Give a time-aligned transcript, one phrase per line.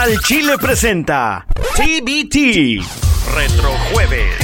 [0.00, 1.44] Al Chile presenta
[1.74, 2.84] TBT
[3.34, 4.36] Retro Jueves.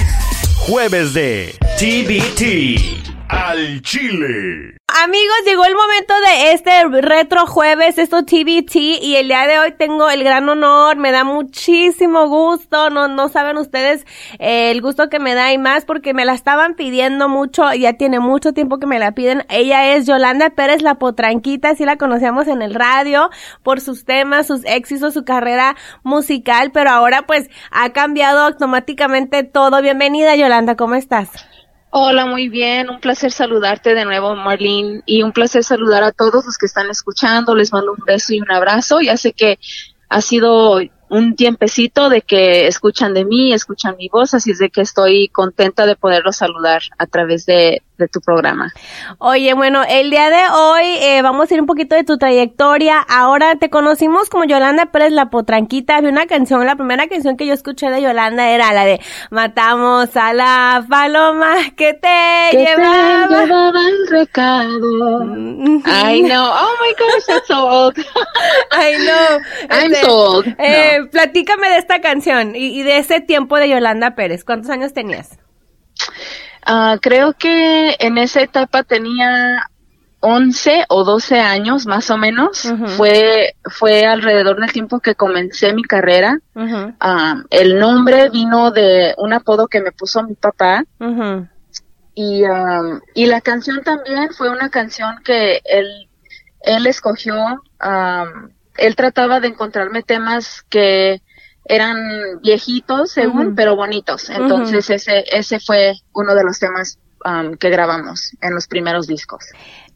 [0.67, 4.84] Jueves de TBT Al Chile.
[5.03, 9.73] Amigos, llegó el momento de este retro jueves, esto TBT, y el día de hoy
[9.73, 14.07] tengo el gran honor, me da muchísimo gusto, no, no saben ustedes
[14.39, 17.95] eh, el gusto que me da y más porque me la estaban pidiendo mucho, ya
[17.95, 19.45] tiene mucho tiempo que me la piden.
[19.49, 23.31] Ella es Yolanda Pérez La Potranquita, así la conocíamos en el radio
[23.65, 25.75] por sus temas, sus éxitos, su carrera
[26.05, 29.83] musical, pero ahora pues ha cambiado automáticamente todo.
[29.83, 31.31] Bienvenida Yolanda, ¿cómo estás?
[31.97, 32.91] Hola, muy bien.
[32.91, 35.03] Un placer saludarte de nuevo, Marlene.
[35.07, 37.55] Y un placer saludar a todos los que están escuchando.
[37.55, 39.01] Les mando un beso y un abrazo.
[39.01, 39.61] Ya sé que
[40.09, 44.71] ha sido un tiempecito de que escuchan de mí, escuchan mi voz, así es de
[44.71, 48.73] que estoy contenta de poderlos saludar a través de, de tu programa.
[49.19, 52.99] Oye, bueno, el día de hoy eh, vamos a ir un poquito de tu trayectoria.
[52.99, 55.97] Ahora te conocimos como Yolanda Pérez La Potranquita.
[55.97, 60.17] Había una canción, la primera canción que yo escuché de Yolanda era la de Matamos
[60.17, 63.29] a la paloma que te Que llevaba.
[63.29, 65.25] te llevaba el recado.
[65.87, 66.45] I know.
[66.65, 67.97] Oh my gosh, that's so old.
[68.71, 69.39] Ay, no.
[69.71, 70.47] I'm Este, so old.
[70.47, 70.55] No.
[70.59, 74.45] eh, Platícame de esta canción y, y de ese tiempo de Yolanda Pérez.
[74.45, 75.39] ¿Cuántos años tenías?
[76.67, 79.69] Ah, creo que en esa etapa tenía
[80.21, 82.73] 11 o 12 años más o menos.
[82.97, 86.39] Fue fue alrededor del tiempo que comencé mi carrera.
[87.01, 90.85] Ah, el nombre vino de un apodo que me puso mi papá
[92.15, 96.09] y um, y la canción también fue una canción que él
[96.63, 97.35] él escogió.
[97.35, 101.21] um, él trataba de encontrarme temas que
[101.65, 101.97] eran
[102.43, 104.31] viejitos según, pero bonitos.
[104.31, 109.45] Entonces ese ese fue uno de los temas um, que grabamos en los primeros discos.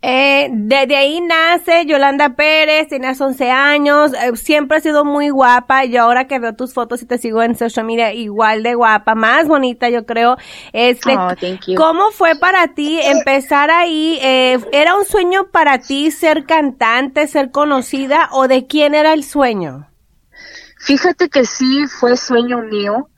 [0.00, 5.84] Eh, desde ahí nace Yolanda Pérez, tenías 11 años, eh, siempre has sido muy guapa
[5.86, 9.16] y ahora que veo tus fotos y te sigo en social media igual de guapa,
[9.16, 10.36] más bonita yo creo.
[10.72, 11.74] Este, Oh, thank you.
[11.74, 14.20] ¿Cómo fue para ti empezar ahí?
[14.22, 19.24] Eh, ¿Era un sueño para ti ser cantante, ser conocida o de quién era el
[19.24, 19.88] sueño?
[20.88, 23.10] Fíjate que sí fue sueño mío.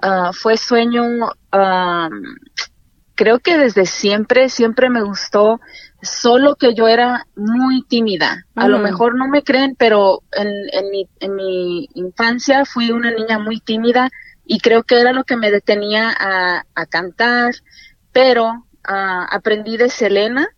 [0.00, 1.02] Ah, fue sueño,
[1.50, 2.22] am,
[3.14, 5.60] creo que desde siempre, siempre me gustó,
[6.00, 8.46] solo que yo era muy tímida.
[8.54, 13.10] A lo mejor no me creen, pero en, en, mi, en mi infancia fui una
[13.10, 14.08] niña muy tímida
[14.46, 17.52] y creo que era lo que me detenía a, a cantar,
[18.10, 20.48] pero ah, aprendí de Selena.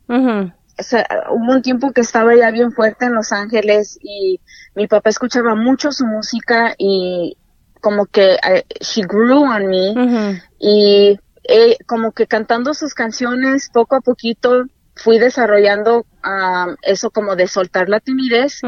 [0.80, 4.40] O sea, hubo un tiempo que estaba ya bien fuerte en Los Ángeles y
[4.74, 7.36] mi papá escuchaba mucho su música y
[7.80, 13.96] como que eh, she grew on me y eh, como que cantando sus canciones poco
[13.96, 14.64] a poquito
[14.94, 18.60] fui desarrollando ah, eso como de soltar la timidez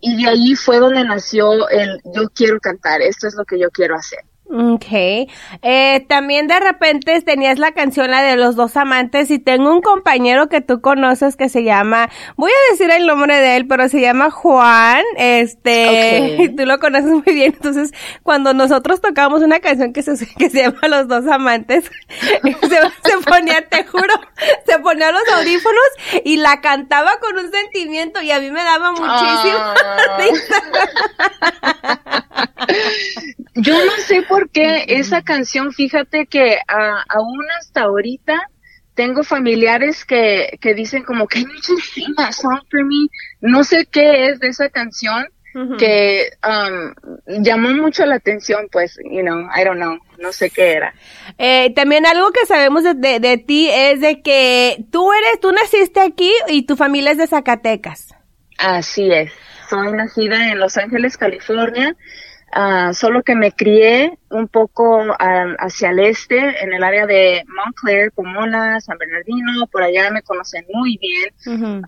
[0.00, 3.70] y de ahí fue donde nació el yo quiero cantar, esto es lo que yo
[3.70, 4.20] quiero hacer.
[4.50, 5.28] Okay.
[5.60, 9.82] Eh, también de repente tenías la canción la de los dos amantes y tengo un
[9.82, 13.88] compañero que tú conoces que se llama, voy a decir el nombre de él, pero
[13.90, 16.50] se llama Juan, este, Ok.
[16.56, 17.92] tú lo conoces muy bien, entonces
[18.22, 23.18] cuando nosotros tocábamos una canción que se, que se llama Los dos amantes, se, se
[23.28, 24.14] ponía, te juro,
[24.66, 28.92] se ponía los audífonos y la cantaba con un sentimiento y a mí me daba
[28.92, 30.18] muchísimo Ah.
[33.54, 38.50] Yo no sé por qué esa canción, fíjate que ah, aún hasta ahorita
[38.94, 41.44] tengo familiares que, que dicen como que
[42.32, 43.06] song for me.
[43.40, 45.26] No sé qué es de esa canción
[45.78, 50.72] que um, llamó mucho la atención, pues, you know, I don't know, no sé qué
[50.72, 50.94] era.
[51.36, 55.50] Eh, también algo que sabemos de, de, de ti es de que tú eres, tú
[55.52, 58.14] naciste aquí y tu familia es de Zacatecas.
[58.58, 59.32] Así es.
[59.68, 61.96] Soy nacida en Los Ángeles, California.
[62.52, 67.44] Ah, solo que me crié un poco ah, hacia el este, en el área de
[67.46, 71.34] Montclair, Pomona, San Bernardino, por allá me conocen muy bien.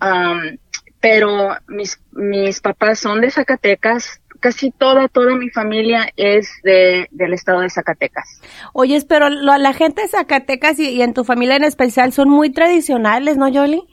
[0.01, 0.57] Um,
[0.99, 4.21] pero mis, mis papás son de Zacatecas.
[4.39, 8.41] Casi toda, toda mi familia es de, del estado de Zacatecas.
[8.73, 12.29] Oyes, pero lo- la gente de Zacatecas y, y en tu familia en especial son
[12.29, 13.83] muy tradicionales, ¿no, Yoli?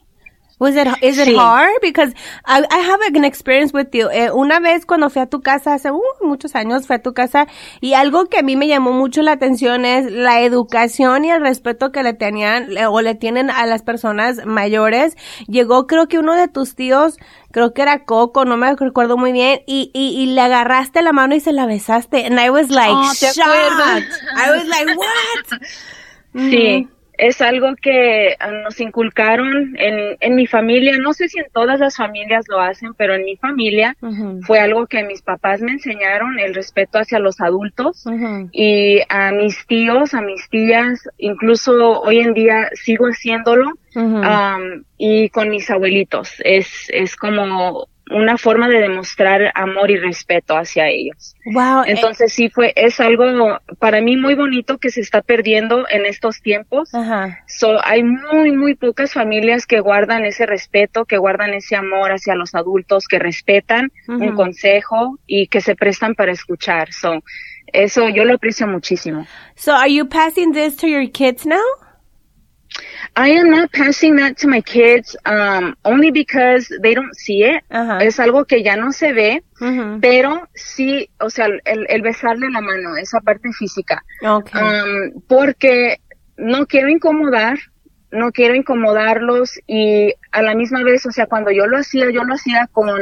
[0.61, 1.71] Was it, is it hard?
[1.81, 2.13] Because
[2.45, 4.09] I, I have an experience with you.
[4.11, 7.15] Eh, una vez cuando fui a tu casa, hace uh, muchos años fui a tu
[7.15, 7.47] casa,
[7.81, 11.41] y algo que a mí me llamó mucho la atención es la educación y el
[11.43, 15.17] respeto que le tenían le- o le tienen a las personas mayores.
[15.47, 17.19] Llegó creo que uno de tus tíos,
[17.53, 21.13] creo que era Coco, no me recuerdo muy bien, y, y, y le agarraste la
[21.13, 22.27] mano y se la besaste.
[22.27, 24.09] And I was like, Oh, ¿te shocked.
[24.37, 25.61] I was like, what?
[26.35, 30.97] Sí, es algo que ah, nos inculcaron en, en mi familia.
[30.99, 33.97] No sé si en todas las familias lo hacen, pero en mi familia
[34.43, 38.05] fue algo que mis papás me enseñaron, el respeto hacia los adultos
[38.53, 43.73] y a mis tíos, a mis tías, incluso hoy en día sigo haciéndolo
[44.97, 46.35] y con mis abuelitos.
[46.45, 51.37] Es, es como una forma de demostrar amor y respeto hacia ellos.
[51.47, 51.83] Wow.
[51.83, 56.07] Eh, Entonces sí fue, es algo para mí muy bonito que se está perdiendo en
[56.07, 56.95] estos tiempos.
[56.95, 57.45] Ajá.
[57.47, 62.35] So, hay muy, muy pocas familias que guardan ese respeto, que guardan ese amor hacia
[62.35, 66.93] los adultos, que respetan un consejo y que se prestan para escuchar.
[66.93, 67.23] So,
[67.73, 69.27] eso yo lo aprecio muchísimo.
[69.55, 71.88] So are you passing this to your kids now?
[73.17, 77.65] I am not passing that to my kids um, only because they don't see it.
[77.71, 77.99] Ajá.
[78.03, 79.43] Es algo que ya no se ve,
[80.01, 84.05] pero sí, o sea, el, el besarle la mano, esa parte física.
[84.23, 84.61] Okay.
[84.61, 86.01] Um, porque
[86.37, 87.59] no quiero incomodar,
[88.11, 92.25] no quiero incomodarlos y a la misma vez, o sea, cuando yo lo hacía, yo
[92.25, 92.97] lo hacía con,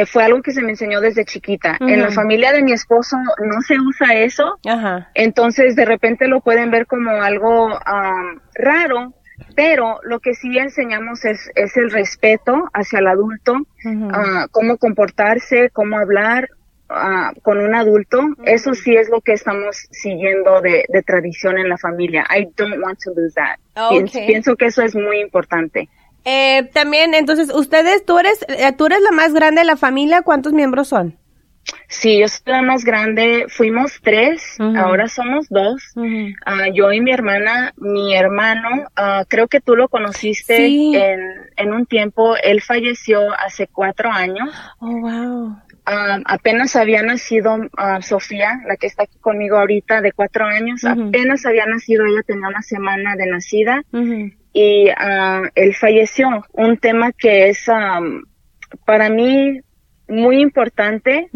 [0.00, 1.76] eh, fue algo que se me enseñó desde chiquita.
[1.80, 4.58] En la familia de mi esposo no se usa eso,
[5.14, 9.12] entonces de repente lo pueden ver como algo um, raro,
[9.54, 13.54] pero lo que sí enseñamos es, es el respeto hacia el adulto,
[14.12, 16.48] ah, cómo comportarse, cómo hablar
[16.88, 18.20] ah, con un adulto.
[18.44, 22.24] Eso sí es lo que estamos siguiendo de, de tradición en la familia.
[22.34, 23.58] I don't want to lose that.
[23.90, 24.26] Pien- Okay.
[24.26, 25.88] Pienso que eso es muy importante.
[26.28, 30.22] Eh, también, entonces, ustedes, tú eres, eh, tú eres la más grande de la familia,
[30.22, 31.16] ¿cuántos miembros son?
[31.88, 35.82] Sí, yo soy la más grande, fuimos tres, ahora somos dos.
[36.44, 40.96] Ah, yo y mi hermana, mi hermano, ah, creo que tú lo conociste Sí.
[40.96, 41.20] en,
[41.56, 44.48] en un tiempo, él falleció hace cuatro años.
[44.80, 45.56] Oh, wow.
[45.86, 47.56] Ah, apenas había nacido
[48.00, 52.48] Sofía, la que está aquí conmigo ahorita, de cuatro años, apenas había nacido, ella tenía
[52.48, 53.82] una semana de nacida.
[54.56, 56.28] Y ah, él falleció.
[56.52, 58.22] Un tema que es am,
[58.86, 59.60] para mí
[60.08, 61.28] muy importante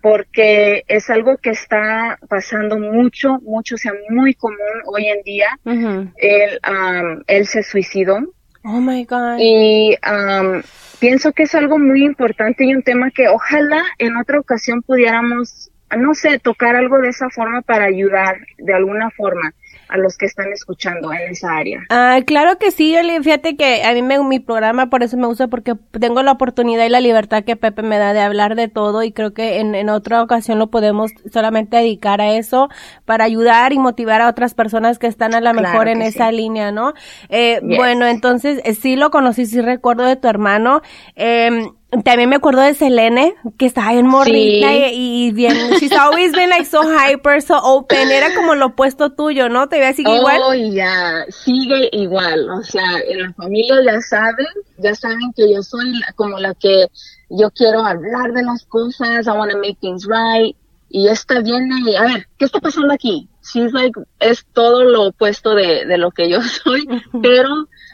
[0.00, 5.48] porque es algo que está pasando mucho, mucho, o sea, muy común hoy en día.
[5.64, 6.12] Ujú.
[6.18, 8.18] Él, am, él se suicidó
[8.62, 9.38] Oh, my God.
[9.40, 10.62] y am,
[11.00, 15.70] pienso que es algo muy importante y un tema que ojalá en otra ocasión pudiéramos,
[15.96, 19.52] no sé, tocar algo de esa forma para ayudar de alguna forma
[19.88, 21.80] a los que están escuchando en esa área.
[21.90, 23.22] Ah, claro que sí, Yoli.
[23.22, 26.84] Fíjate que a mí me, mi programa por eso me gusta porque tengo la oportunidad
[26.84, 29.74] y la libertad que Pepe me da de hablar de todo y creo que en,
[29.74, 32.68] en otra ocasión lo podemos solamente dedicar a eso
[33.04, 36.30] para ayudar y motivar a otras personas que están a lo Claro mejor en esa
[36.32, 36.94] línea, ¿no?
[37.28, 37.76] Eh, Yes.
[37.76, 40.82] Bueno, entonces eh, sí lo conocí, sí recuerdo de tu hermano.
[41.16, 41.70] Eh,
[42.04, 44.84] también me acuerdo de Selene, que estaba bien morrita Sí.
[44.92, 49.10] y, y bien, she's always been like so hyper, so open, era como lo opuesto
[49.12, 49.68] tuyo, ¿no?
[49.68, 50.40] Te veía así igual.
[50.44, 54.46] Oh, ya, sigue igual, o sea, en la familia ya saben,
[54.76, 56.86] ya saben que yo soy como la que
[57.30, 60.54] yo quiero hablar de las cosas, I want to make things right,
[60.90, 63.28] y esta viene a ver, ¿qué está pasando aquí?
[63.42, 66.86] She's like, es todo lo opuesto de, de lo que yo soy,
[67.22, 67.50] pero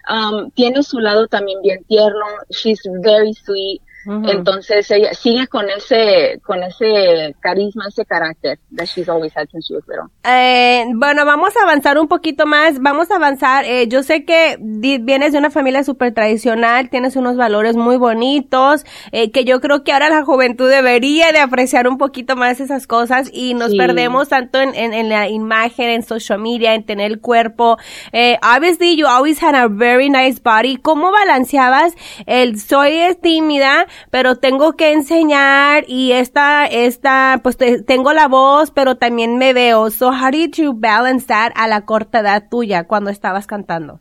[0.09, 6.41] um, tiene su lado también bien tierno, she's very sweet, Entonces ella sigue con ese,
[6.45, 10.07] con ese carisma, ese carácter that she's always had since she was little.
[10.25, 13.65] Eh, bueno, vamos a avanzar un poquito más, vamos a avanzar.
[13.65, 18.85] Eh, yo sé que vienes de una familia súper tradicional, tienes unos valores muy bonitos,
[19.13, 22.87] eh, que yo creo que ahora la juventud debería de apreciar un poquito más esas
[22.87, 23.79] cosas y nos Sí.
[23.79, 27.77] perdemos tanto en, en, en la imagen, en social media, en tener el cuerpo.
[28.13, 30.77] Eh, obviously, you always had a very nice body.
[30.77, 31.95] ¿Cómo balanceabas
[32.27, 38.71] el soy tímida, pero tengo que enseñar y esta, esta, pues te- tengo la voz,
[38.71, 39.91] pero también me veo.
[39.91, 44.01] So how did you balance that a la corta edad tuya cuando estabas cantando?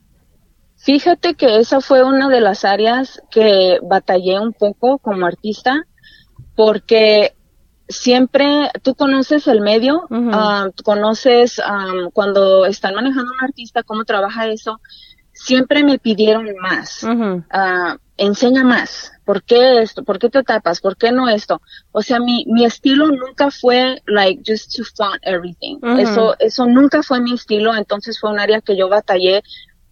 [0.78, 5.84] Fíjate que esa fue una de las áreas que batallé un poco como artista,
[6.56, 7.36] porque
[7.88, 10.08] siempre tú conoces el medio,
[10.76, 14.80] tú conoces am, cuando están manejando un artista, cómo trabaja eso,
[15.32, 17.04] siempre me pidieron más.
[18.18, 19.12] Enseña más.
[19.26, 20.04] ¿Por qué esto?
[20.04, 20.82] ¿Por qué te tapas?
[20.82, 21.62] ¿Por qué no esto?
[21.92, 25.78] O sea, mi, mi estilo nunca fue like just to flaunt everything.
[25.98, 27.76] Eso, eso nunca fue mi estilo.
[27.76, 29.44] Entonces fue un área que yo batallé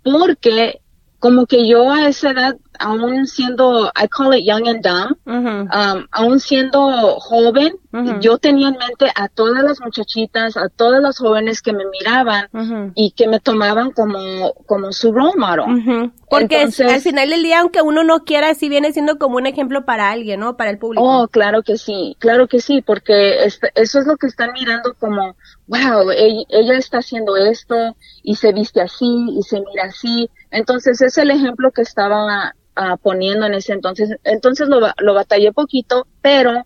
[0.04, 0.82] porque
[1.20, 6.08] como que yo a esa edad aún siendo, I call it young and dumb, um,
[6.12, 7.76] aún siendo joven,
[8.22, 12.48] yo tenía en mente a todas las muchachitas, a todas las jóvenes que me miraban
[12.96, 16.12] y que me tomaban como, como su role model.
[16.30, 19.86] Porque al final del día, aunque uno no quiera, sí viene siendo como un ejemplo
[19.86, 20.56] para alguien, ¿no?
[20.56, 21.04] Para el público.
[21.04, 25.36] Oh, claro que sí, claro que sí, porque eso es lo que están mirando como,
[25.68, 27.76] wow, ella, está haciendo esto
[28.24, 30.30] y se viste así y se mira así.
[30.50, 34.18] Entonces es el ejemplo que estaba ah, poniendo en ese entonces.
[34.24, 36.64] Entonces lo, lo batallé poquito, pero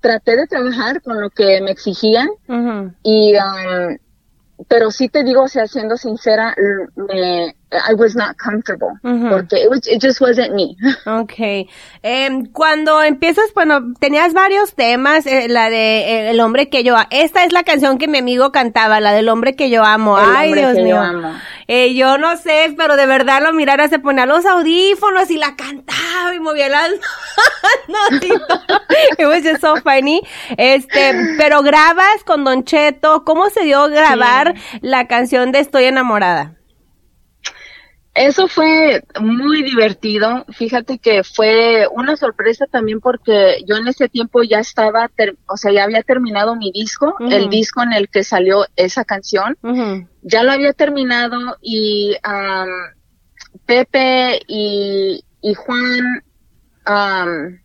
[0.00, 2.28] traté de trabajar con lo que me exigían
[3.02, 3.34] y
[4.68, 6.54] pero sí te digo, o sea, siendo sincera,
[6.94, 10.76] me, I was not comfortable porque it, was, it, just wasn't me.
[11.06, 11.68] Okay.
[12.02, 16.96] Eh, cuando empiezas, bueno, tenías varios temas, eh, la de eh, El hombre que yo
[16.96, 17.06] amo.
[17.10, 20.16] Esta es la canción que mi amigo cantaba, la del hombre que yo amo.
[20.16, 20.96] Ay, Dios mío.
[20.96, 21.32] Yo, amo.
[21.68, 25.54] Eh, yo no sé, pero de verdad lo mirara, se ponía los audífonos y la
[25.56, 26.90] cantaba y movía las
[28.10, 28.60] notitas.
[29.18, 30.22] It was just so funny.
[30.56, 36.59] Este, pero grabas con Don Cheto, ¿cómo se dio grabar la canción de Estoy enamorada?
[38.14, 40.44] Eso fue muy divertido.
[40.48, 45.10] Fíjate que fue una sorpresa también porque yo en ese tiempo ya estaba,
[45.46, 49.56] o sea, ya había terminado mi disco, el disco en el que salió esa canción.
[50.22, 52.16] Ya lo había terminado y
[53.64, 56.22] Pepe y, y Juan
[56.86, 57.58] um,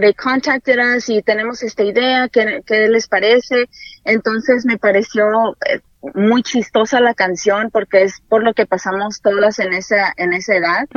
[0.00, 3.68] they contacted us y tenemos esta idea, ¿qué, qué les parece?
[4.04, 5.24] Entonces me pareció
[5.66, 5.80] eh,
[6.14, 10.54] muy chistosa la canción porque es por lo que pasamos todas en esa, en esa
[10.56, 10.88] edad.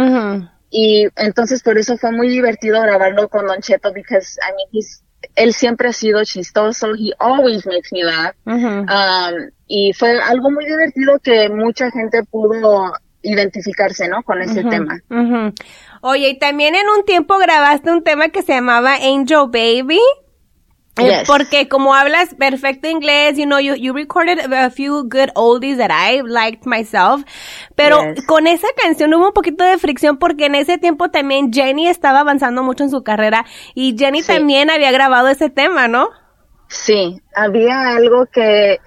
[0.69, 5.03] Y entonces por eso fue muy divertido grabarlo con Don Cheto because, I mean, he's,
[5.35, 8.35] él siempre ha sido chistoso, he always makes me laugh.
[8.45, 12.93] Um, y fue algo muy divertido que mucha gente pudo
[13.23, 14.21] identificarse, ¿no?
[14.23, 14.99] Con ese tema.
[16.01, 19.99] Oye, y también en un tiempo grabaste un tema que se llamaba Angel Baby.
[20.95, 25.77] Eh, porque como hablas perfecto inglés, you know, you, you recorded a few good oldies
[25.77, 27.23] that I liked myself.
[27.75, 31.87] Pero con esa canción hubo un poquito de fricción porque en ese tiempo también Jenny
[31.87, 36.09] estaba avanzando mucho en su carrera y Jenny también había grabado ese tema, ¿no?
[36.67, 38.77] Sí, había algo que,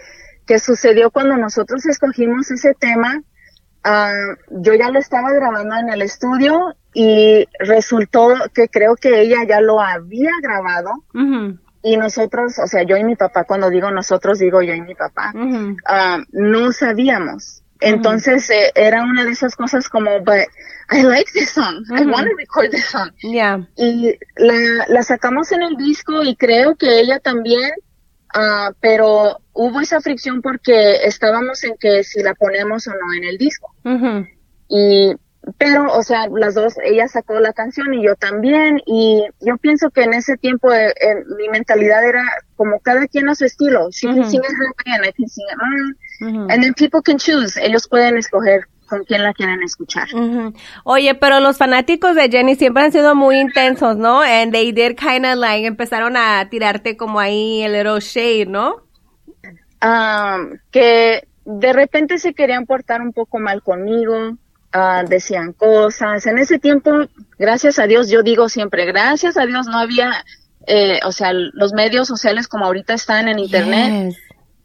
[0.46, 3.20] que sucedió cuando nosotros escogimos ese tema.
[3.86, 9.44] Uh, yo ya lo estaba grabando en el estudio y resultó que creo que ella
[9.48, 10.90] ya lo había grabado.
[11.82, 14.96] Y nosotros, o sea, yo y mi papá, cuando digo nosotros, digo yo y mi
[14.96, 15.32] papá,
[15.86, 17.62] ah, no sabíamos.
[17.80, 20.48] Entonces eh, era una de esas cosas como, but
[20.90, 23.10] I like this song, I want to record this song.
[23.22, 23.68] Yeah.
[23.76, 27.70] Y la, la, sacamos en el disco y creo que ella también,
[28.36, 33.24] uh, pero hubo esa fricción porque estábamos en que si la ponemos o no en
[33.24, 33.74] el disco.
[34.68, 35.14] Y
[35.58, 39.90] pero, o sea, las dos, ella sacó la canción y yo también, y yo pienso
[39.90, 42.24] que en ese tiempo eh, eh, mi mentalidad era
[42.56, 43.88] como cada quien a su estilo.
[43.90, 46.50] She can sing it her way and I can sing it mine.
[46.50, 47.56] And then people can choose.
[47.60, 50.08] Ellos pueden escoger con quién la quieren escuchar.
[50.84, 54.22] Oye, pero los fanáticos de Jenny siempre han sido muy intensos, ¿no?
[54.22, 58.82] And they did kind of like, empezaron a tirarte como ahí el little shade, ¿no?
[59.82, 64.36] Um, que de repente se querían portar un poco mal conmigo
[64.78, 66.26] Ah, decían cosas.
[66.26, 66.90] En ese tiempo,
[67.38, 70.22] gracias a Dios, yo digo siempre, gracias a Dios no había,
[70.66, 74.14] eh, o sea, los medios sociales como ahorita están en internet.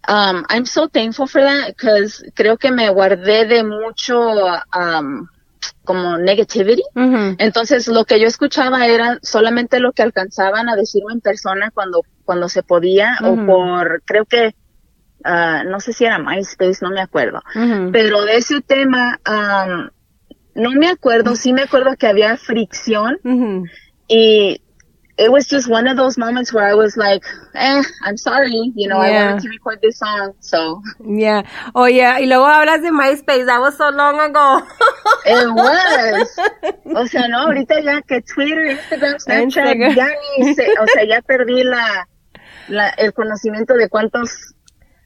[0.08, 5.28] Um, I'm so thankful for that because creo que me guardé de mucho um,
[5.84, 6.84] como negativity.
[7.38, 12.02] Entonces lo que yo escuchaba era solamente lo que alcanzaban a decirme en persona cuando
[12.26, 14.56] cuando se podía o por creo que
[15.26, 17.42] uh, no sé si era MySpace, no me acuerdo.
[17.92, 19.90] Pero de ese tema um,
[20.56, 23.20] no me acuerdo, sí me acuerdo que había fricción
[24.08, 24.62] y
[25.18, 27.24] it was just one of those moments where I was like,
[27.56, 30.82] eh, I'm sorry, you know, I wanted to record this song, so.
[31.06, 31.44] Yeah.
[31.76, 32.20] Oh, yeah.
[32.20, 34.62] Y luego hablas de MySpace, that was so long ago.
[35.26, 36.40] it was.
[36.96, 40.08] O sea, no, ahorita ya que Twitter, Instagram, Snapchat, ya
[40.40, 42.08] ni se, o sea, ya perdí la,
[42.68, 44.56] la, el conocimiento de cuántos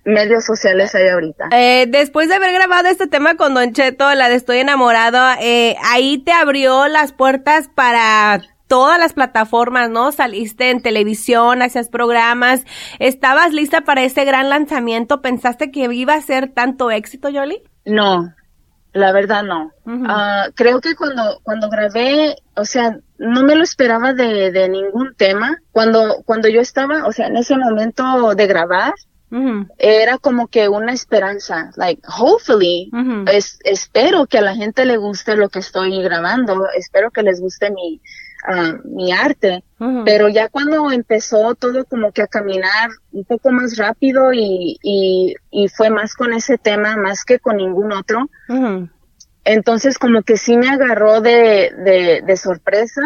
[0.05, 1.49] medios sociales hay ahorita.
[1.51, 5.75] Eh, después de haber grabado este tema con Don Cheto, la de Estoy enamorado, eh,
[5.83, 10.11] ahí te abrió las puertas para todas las plataformas, ¿no?
[10.11, 12.63] Saliste en televisión, hacías programas,
[12.99, 15.21] ¿estabas lista para ese gran lanzamiento?
[15.21, 17.61] ¿Pensaste que iba a ser tanto éxito, Yoli?
[17.85, 18.33] No,
[18.93, 19.71] la verdad no.
[20.07, 25.13] Ah, creo que cuando, cuando grabé, o sea, no me lo esperaba de, de ningún
[25.15, 25.57] tema.
[25.71, 28.93] Cuando, cuando yo estaba, o sea, en ese momento de grabar,
[29.77, 32.89] era como que una esperanza, like, hopefully,
[33.29, 37.41] es, espero que a la gente le guste lo que estoy grabando, espero que les
[37.41, 37.99] guste mi,
[38.47, 39.63] uh, mi arte,
[40.05, 45.35] pero ya cuando empezó todo como que a caminar un poco más rápido y, y,
[45.51, 48.29] y fue más con ese tema, más que con ningún otro,
[49.43, 53.01] entonces como que sí me agarró de, de, de sorpresa.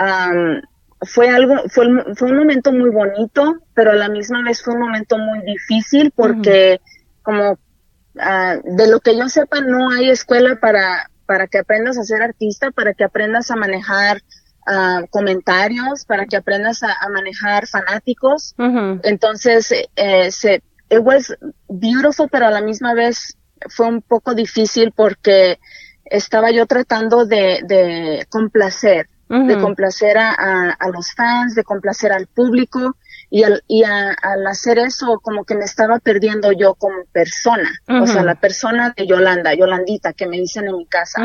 [0.00, 0.60] Um,
[1.00, 1.86] fue algo, fue,
[2.16, 6.12] fue un momento muy bonito, pero a la misma vez fue un momento muy difícil
[6.14, 6.80] porque
[7.22, 12.04] como uh, de lo que yo sepa no hay escuela para, para que aprendas a
[12.04, 14.22] ser artista, para que aprendas a manejar
[14.68, 18.54] uh, comentarios, para que aprendas a, a manejar fanáticos.
[19.02, 21.34] Entonces, eh, se, it was
[21.68, 23.36] beautiful, pero a la misma vez
[23.68, 25.58] fue un poco difícil porque
[26.04, 30.32] estaba yo tratando de, de complacer de complacer a,
[30.72, 32.96] a, los fans, de complacer al público
[33.28, 38.06] y, al, y al hacer eso como que me estaba perdiendo yo como persona, o
[38.06, 41.20] sea, la persona de Yolanda, Yolandita, que me dicen en mi casa.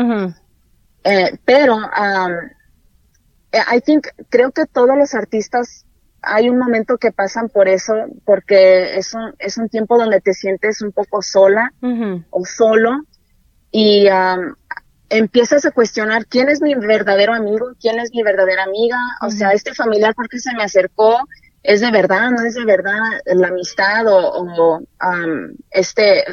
[1.02, 2.32] eh, pero, um,
[3.72, 5.84] I think, creo que todos los artistas
[6.26, 7.94] hay un momento que pasan por eso,
[8.24, 11.72] porque es un, es un tiempo donde te sientes un poco sola
[12.30, 13.02] o solo
[13.70, 14.54] y um,
[15.10, 19.50] empiezas a cuestionar quién es mi verdadero amigo, quién es mi verdadera amiga, o sea,
[19.50, 21.18] este familiar, ¿por qué se me acercó?
[21.62, 22.30] ¿Es de verdad?
[22.30, 26.24] ¿No es de verdad la amistad o, o um, este,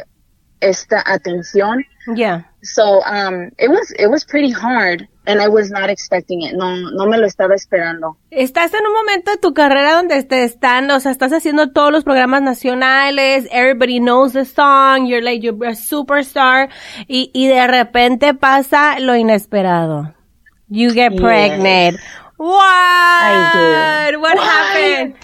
[0.59, 1.85] esta atención?
[2.15, 2.45] Yeah.
[2.63, 6.53] So, um, it was, it was pretty hard and I was not expecting it.
[6.53, 8.17] No, no me lo estaba esperando.
[8.31, 11.91] Estás en un momento de tu carrera donde te están, o sea, estás haciendo todos
[11.91, 16.69] los programas nacionales, everybody knows the song, you're like, you're a superstar,
[17.07, 20.13] y, y de repente pasa lo inesperado.
[20.69, 21.99] You get pregnant.
[22.37, 22.57] What?
[22.57, 25.15] I What, happened?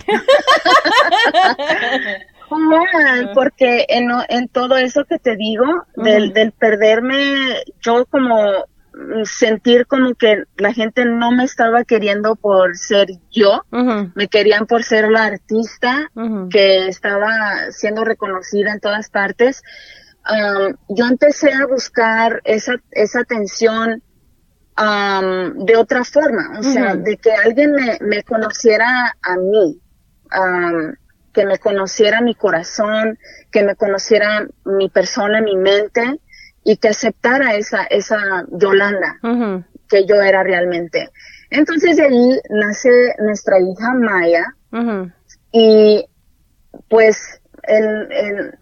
[3.34, 8.66] porque en, en todo eso que te digo, del, del perderme, yo como
[9.26, 13.64] sentir como que la gente no me estaba queriendo por ser yo,
[14.16, 16.12] me querían por ser la artista
[16.50, 19.62] que estaba siendo reconocida en todas partes.
[20.30, 24.04] Um, yo empecé a buscar esa, esa atención
[24.78, 29.80] um, de otra forma, o sea, de que alguien me, me conociera a mí.
[30.38, 30.94] Um,
[31.38, 33.20] que me conociera mi corazón,
[33.52, 36.20] que me conociera mi persona, mi mente
[36.68, 38.20] y que aceptara esa, esa
[38.52, 39.18] Yolanda
[39.88, 41.10] que yo era realmente.
[41.50, 44.44] Entonces de ahí nace nuestra hija Maya
[45.54, 46.06] y
[46.90, 48.60] pues en, en,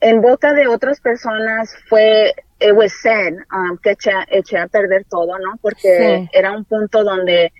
[0.00, 5.06] en, boca de otras personas fue, it was said, um, que eché, eché, a perder
[5.08, 5.56] todo, ¿no?
[5.62, 6.28] Porque sí.
[6.34, 7.50] era un punto donde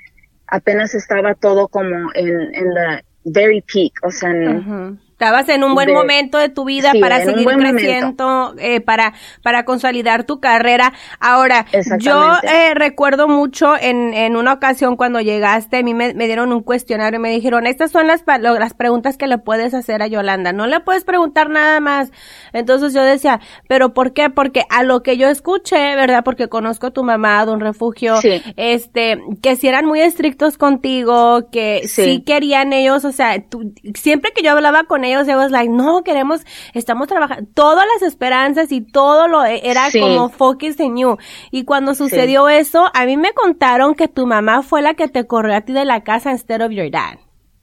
[0.49, 4.99] apenas estaba todo como en, en la very peak, o sea, uh -huh.
[5.17, 9.15] Estabas en un buen de, momento de tu vida sí, para seguir creciendo, eh, para,
[9.43, 10.93] para consolidar tu carrera.
[11.21, 11.65] Ahora,
[12.01, 16.53] yo eh, recuerdo mucho en, en una ocasión cuando llegaste, a mí me, me dieron
[16.53, 20.07] un cuestionario y me dijeron, estas son las, las preguntas que le puedes hacer a
[20.07, 22.13] Yolanda, no le puedes preguntar nada más.
[22.53, 24.29] Entonces yo decía, ¿pero por qué?
[24.29, 26.25] Porque a lo que yo escuché, ¿verdad?
[26.25, 28.43] Porque conozco a tu mamá, un refugio, sí.
[28.57, 33.73] este, que si eran muy estrictos contigo, que sí, sí querían ellos, o sea, tú,
[33.95, 36.43] siempre que yo hablaba con ellos, it was like, no, queremos,
[36.75, 40.01] estamos trabajando, todas las esperanzas y todo lo era sí.
[40.01, 41.17] como focus en you.
[41.51, 42.55] Y cuando sucedió sí.
[42.55, 45.73] eso, a mí me contaron que tu mamá fue la que te corrió a ti
[45.73, 47.19] de la casa instead of your dad.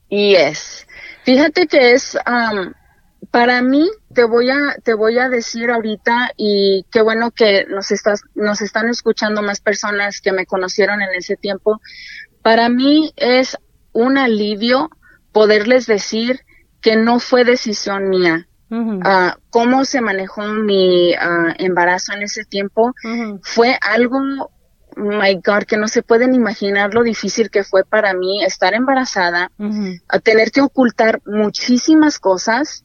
[0.08, 0.86] Yes.
[1.24, 2.72] Fíjate que es, um,
[3.30, 7.90] para mí, te voy a, te voy a decir ahorita y qué bueno que nos
[7.90, 11.80] estás, nos están escuchando más personas que me conocieron en ese tiempo.
[12.42, 13.58] Para mí es
[13.92, 14.90] un alivio
[15.32, 16.40] poderles decir
[16.84, 18.46] que no fue decisión mía.
[18.70, 18.98] Uh -huh.
[18.98, 23.40] uh, cómo se manejó mi uh, embarazo en ese tiempo -huh.
[23.42, 24.18] fue algo,
[24.96, 29.50] my God, que no se pueden imaginar lo difícil que fue para mí estar embarazada,
[30.08, 32.84] a tener que ocultar muchísimas cosas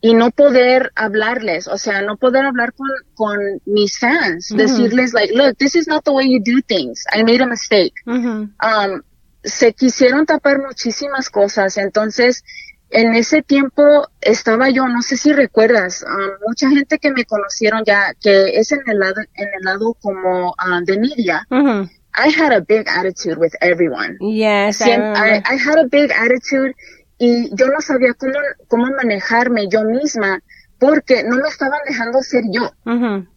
[0.00, 5.34] y no poder hablarles, o sea, no poder hablar con, con mis fans, decirles like,
[5.34, 7.94] look, this is not the way you do things, I made a mistake.
[8.06, 9.02] Um,
[9.42, 12.42] se quisieron tapar muchísimas cosas, entonces
[12.90, 17.84] en ese tiempo estaba yo, no sé si recuerdas, um, mucha gente que me conocieron
[17.84, 21.46] ya, que es en el lado, en el lado como uh, de media.
[21.50, 21.90] Uh -huh.
[22.12, 24.18] I had a big attitude with everyone.
[24.20, 26.74] Yes, Siem I, I, I, had a big attitude
[27.18, 28.34] y yo no sabía cómo,
[28.66, 30.42] cómo manejarme yo misma
[30.80, 32.72] porque no me estaban dejando ser yo.
[32.84, 33.28] Uh -huh.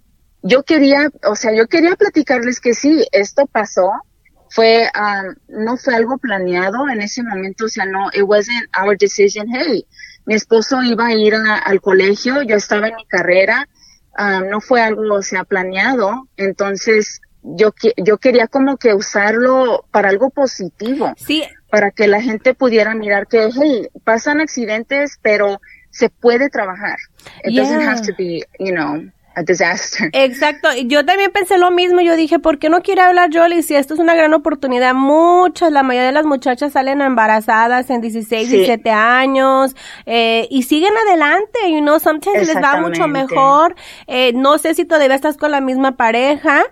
[0.41, 3.91] Yo quería, o sea, yo quería platicarles que sí, esto pasó,
[4.53, 8.95] fue, um, no fue algo planeado en ese momento, o sea, no, it wasn't our
[8.95, 9.85] decision, hey,
[10.25, 13.67] mi esposo iba a ir al colegio, yo estaba en mi carrera,
[14.17, 20.09] um, no fue algo, o sea, planeado, entonces yo, yo quería como que usarlo para
[20.09, 21.13] algo positivo.
[21.17, 21.43] Sí.
[21.69, 26.97] Para que la gente pudiera mirar que, hey, pasan accidentes, pero se puede trabajar.
[27.43, 30.09] It doesn't have to be, you know, a disaster.
[30.13, 33.63] Exacto, yo también pensé lo mismo, yo dije, ¿por qué no quiere hablar Jolie?
[33.63, 38.01] Si esto es una gran oportunidad, muchas, la mayoría de las muchachas salen embarazadas en
[38.01, 43.75] 16, 17 años, eh, y siguen adelante, you know, sometimes les va mucho mejor,
[44.07, 46.63] eh, no sé si todavía estás con la misma pareja,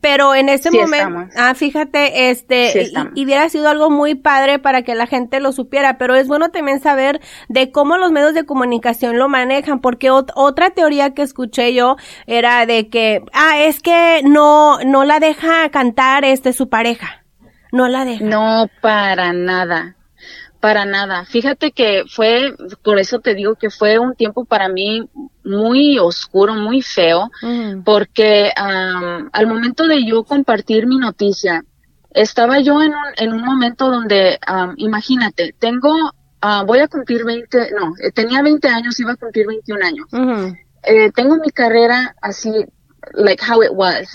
[0.00, 4.94] pero en ese momento, ah, fíjate, este, y, hubiera sido algo muy padre para que
[4.94, 9.18] la gente lo supiera, pero es bueno también saber de cómo los medios de comunicación
[9.18, 11.95] lo manejan, porque otra teoría que escuché yo
[12.26, 17.24] era de que, ah, es que no, no la deja cantar este su pareja.
[17.72, 18.24] No la deja.
[18.24, 19.96] No, para nada.
[20.60, 21.24] Para nada.
[21.26, 25.08] Fíjate que fue, por eso te digo que fue un tiempo para mí
[25.44, 27.30] muy oscuro, muy feo,
[27.84, 31.62] porque al momento de yo compartir mi noticia,
[32.10, 34.38] estaba yo en un, en un momento donde,
[34.76, 35.92] imagínate, tengo,
[36.40, 40.06] ah, voy a cumplir 20, no, eh, tenía 20 años, iba a cumplir 21 años
[40.86, 42.50] eh, tengo mi carrera así,
[43.14, 44.14] like how it was.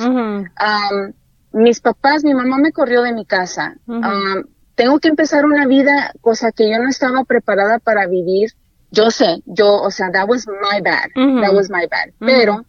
[0.60, 1.14] um,
[1.54, 3.76] mis papás, mi mamá me corrió de mi casa.
[4.04, 4.44] um,
[4.76, 8.52] tengo que empezar una vida, cosa que yo no estaba preparada para vivir.
[8.90, 11.10] Yo sé, yo, o sea, that was my bad.
[11.42, 12.12] That was my bad.
[12.20, 12.66] Pero,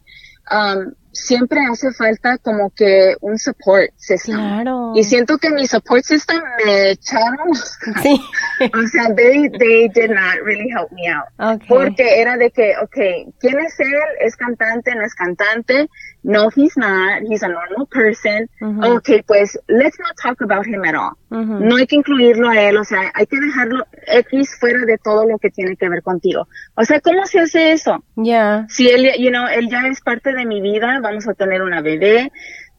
[0.50, 4.36] um, siempre hace falta como que un support system.
[4.36, 4.92] Claro.
[4.94, 7.54] Y siento que mi support system me echaron.
[8.02, 8.20] Sí.
[8.74, 11.26] o sea, they, they did not really help me out.
[11.38, 11.68] Okay.
[11.68, 13.92] Porque era de que, okay, ¿quién es él?
[14.20, 14.94] ¿Es cantante?
[14.94, 15.88] ¿No es cantante?
[16.24, 17.22] No, he's not.
[17.28, 18.48] He's a normal person.
[18.60, 21.16] Okay, pues, let's not talk about him at all.
[21.30, 25.26] No hay que incluirlo a él, o sea, hay que dejarlo X fuera de todo
[25.26, 26.46] lo que tiene que ver contigo.
[26.74, 28.04] O sea, ¿cómo se hace eso?
[28.16, 28.66] Ya.
[28.68, 31.80] Si él, you know, él ya es parte de mi vida, vamos a tener una
[31.80, 32.30] bebé.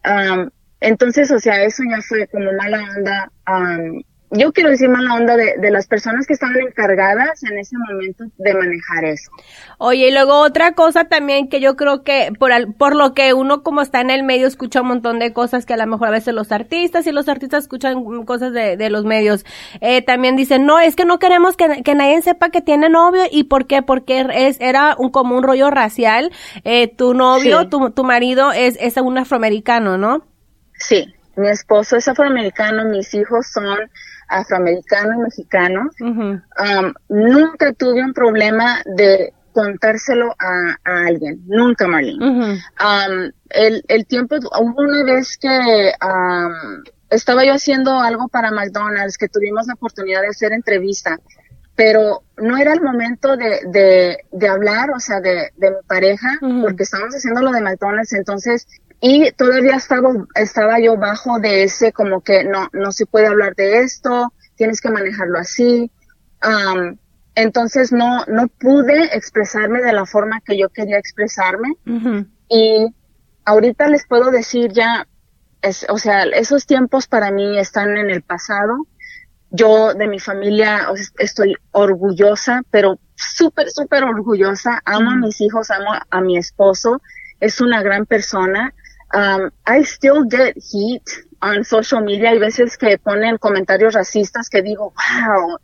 [0.06, 3.32] Um, entonces, o sea, eso ya fue como mala onda.
[3.48, 4.04] Um,
[4.34, 8.26] yo quiero decir mala onda de, de, las personas que estaban encargadas en ese momento
[8.38, 9.32] de manejar eso.
[9.78, 13.64] Oye, y luego otra cosa también que yo creo que por, por lo que uno
[13.64, 16.12] como está en el medio escucha un montón de cosas que a lo mejor a
[16.12, 19.46] veces los artistas y los artistas escuchan cosas de, de los medios,
[19.82, 23.24] eh, también dicen, no, es que no queremos que, que, nadie sepa que tiene novio
[23.32, 26.32] y por qué, porque es, era un, como un rollo racial,
[26.64, 30.26] eh, tu novio, tu, tu marido es, es un afroamericano, ¿no?
[30.74, 33.66] Sí, mi esposo es afroamericano, mis hijos son
[34.34, 42.26] afroamericano y mexicano, um, nunca tuve un problema de contárselo a, alguien, nunca, Marlene.
[42.26, 49.18] Um, el, el, tiempo, hubo una vez que um, estaba yo haciendo algo para McDonald's,
[49.18, 51.20] que tuvimos la oportunidad de hacer entrevista,
[51.76, 56.38] pero no era el momento de, de, de hablar, o sea, de, de mi pareja,
[56.62, 58.68] porque estábamos haciendo lo de McDonald's, entonces
[59.06, 63.54] y todavía estaba, estaba yo bajo de ese como que no, no se puede hablar
[63.54, 65.92] de esto, tienes que manejarlo así.
[66.42, 66.96] Um,
[67.36, 71.74] entonces no, no pude expresarme de la forma que yo quería expresarme.
[72.48, 72.96] Y
[73.44, 75.06] ahorita les puedo decir ya,
[75.62, 78.88] es, o sea, esos tiempos para mí están en el pasado.
[79.50, 80.88] Yo de mi familia
[81.18, 84.82] estoy orgullosa, pero súper, súper orgullosa.
[84.86, 87.02] Amo a mis hijos, amo a mi esposo.
[87.42, 88.74] Es una gran persona
[89.14, 91.04] um, I still get heat
[91.42, 92.30] on social media.
[92.32, 95.58] Hay veces que ponen comentarios racistas que digo, wow,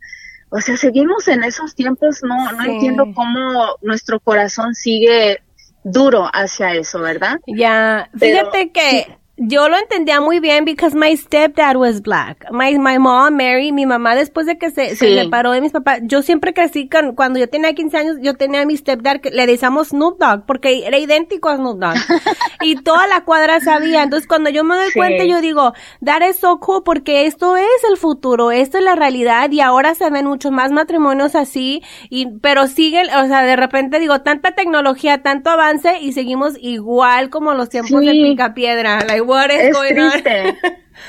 [0.50, 5.42] o sea, seguimos en esos tiempos, no, no entiendo cómo nuestro corazón sigue
[5.84, 7.38] duro hacia eso, ¿verdad?
[7.46, 12.44] Ya, fíjate que yo lo entendía muy bien because my stepdad was black.
[12.52, 16.00] My, my mom, Mary, mi mamá después de que se, se separó de mis papás,
[16.02, 19.30] yo siempre crecí con, cuando yo tenía 15 años, yo tenía a mi stepdad que
[19.30, 21.94] le decíamos Snoop Dogg porque era idéntico a Snoop Dogg.
[22.60, 24.02] y toda la cuadra sabía.
[24.02, 25.72] Entonces cuando yo me doy cuenta, yo digo,
[26.04, 29.94] that is so cool porque esto es el futuro, esto es la realidad y ahora
[29.94, 34.50] se ven muchos más matrimonios así y, pero siguen, o sea, de repente digo, tanta
[34.54, 38.98] tecnología, tanto avance y seguimos igual como los tiempos de picapiedra.
[39.06, 39.29] Like,
[39.68, 40.58] es triste.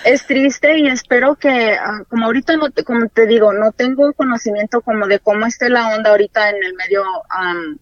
[0.05, 4.13] Es triste y espero que, ah, como ahorita no te, como te digo, no tengo
[4.13, 7.03] conocimiento como de cómo esté la onda ahorita en el medio,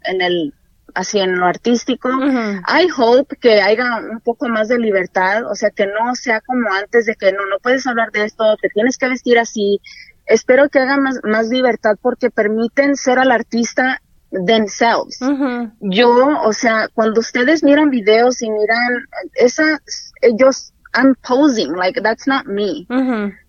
[0.04, 0.54] en el,
[0.95, 2.10] así en lo artístico.
[2.10, 6.73] I hope que haya un poco más de libertad, o sea, que no sea como
[6.73, 9.80] antes de que no, no puedes hablar de esto, te tienes que vestir así.
[10.25, 15.20] Espero que haga más, más libertad porque permiten ser al artista themselves.
[15.82, 19.80] Yo, o sea, cuando ustedes miran videos y miran esa,
[20.22, 22.88] ellos I'm posing, like that's not me.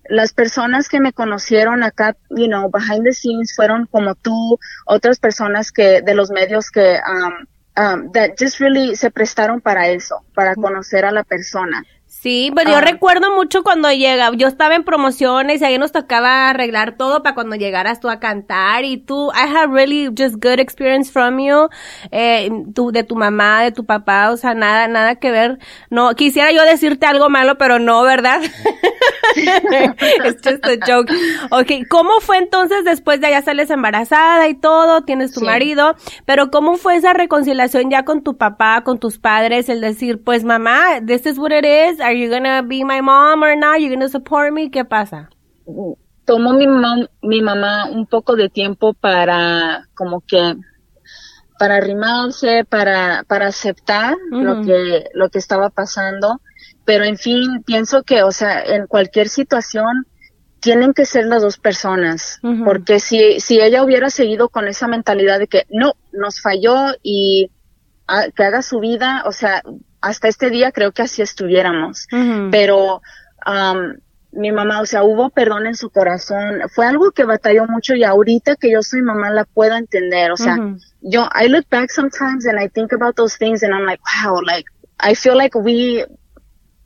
[0.08, 5.20] Las personas que me conocieron acá, you know, behind the scenes fueron como tú, otras
[5.20, 10.24] personas que, de los medios que, um, um, that just really se prestaron para eso,
[10.34, 11.84] para conocer a la persona.
[12.12, 12.80] Sí, pero yo Ah.
[12.80, 17.36] recuerdo mucho cuando llega, yo estaba en promociones y ahí nos tocaba arreglar todo para
[17.36, 21.68] cuando llegaras tú a cantar y tú, I had really just good experience from you,
[22.10, 26.12] eh, tú, de tu mamá, de tu papá, o sea, nada, nada que ver, no,
[26.16, 28.40] quisiera yo decirte algo malo, pero no, ¿verdad?
[29.36, 31.12] It's just a joke.
[31.52, 35.46] Okay, ¿cómo fue entonces después de allá sales embarazada y todo, tienes tu Sí.
[35.46, 35.94] marido,
[36.26, 40.42] pero cómo fue esa reconciliación ya con tu papá, con tus padres, el decir, pues
[40.42, 43.88] mamá, this is what it is, are you gonna be my mom or not, you
[43.90, 45.28] gonna support me, ¿qué pasa?
[46.24, 50.54] Tomó mi, mam- mi mamá un poco de tiempo para, como que,
[51.58, 56.40] para arrimarse, para, para aceptar lo que, lo que estaba pasando.
[56.84, 60.06] Pero en fin, pienso que, o sea, en cualquier situación,
[60.60, 65.38] tienen que ser las dos personas, porque si, si ella hubiera seguido con esa mentalidad
[65.38, 67.50] de que no, nos falló y
[68.36, 69.62] que haga su vida, o sea,
[70.00, 72.06] hasta este día creo que así estuviéramos.
[72.50, 73.02] Pero
[73.44, 73.98] am,
[74.32, 78.04] mi mamá, o sea, hubo perdón en su corazón, fue algo que batalló mucho y
[78.04, 80.56] ahorita que yo soy mamá la puedo entender, o sea,
[81.00, 84.40] yo, I look back sometimes and I think about those things and I'm like, wow,
[84.42, 84.66] like,
[85.00, 86.04] I feel like we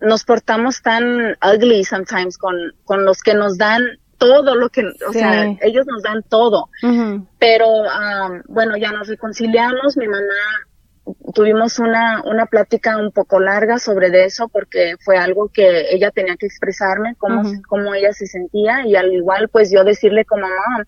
[0.00, 3.83] nos portamos tan ugly sometimes con, con los que nos dan
[4.18, 5.18] todo lo que, o Sí.
[5.18, 6.68] sea, ellos nos dan todo.
[7.38, 10.22] Pero, am, bueno, ya nos reconciliamos, mi mamá,
[11.35, 16.11] tuvimos una, una plática un poco larga sobre de eso porque fue algo que ella
[16.11, 20.47] tenía que expresarme, cómo, cómo ella se sentía y al igual pues yo decirle como
[20.47, 20.85] mom,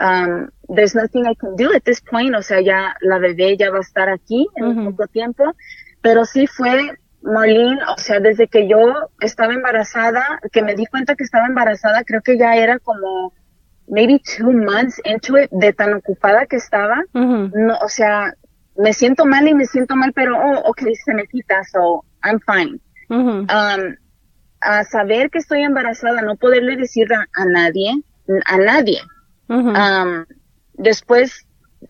[0.00, 3.70] um, there's nothing I can do at this point, o sea, ya la bebé ya
[3.70, 4.90] va a estar aquí en Ujú.
[4.90, 5.44] poco tiempo,
[6.00, 8.78] pero sí fue Marlene, o sea, desde que yo
[9.20, 13.32] estaba embarazada, que me di cuenta que estaba embarazada, creo que ya era como
[13.86, 18.34] maybe two months into it, de tan ocupada que estaba, no, o sea,
[18.76, 22.40] me siento mal y me siento mal, pero, oh, ok, se me quita, so I'm
[22.40, 22.80] fine.
[23.08, 23.96] Um,
[24.60, 28.02] a saber que estoy embarazada, no poderle decir a, a nadie,
[28.46, 29.00] a nadie.
[29.48, 30.24] Um,
[30.74, 31.46] después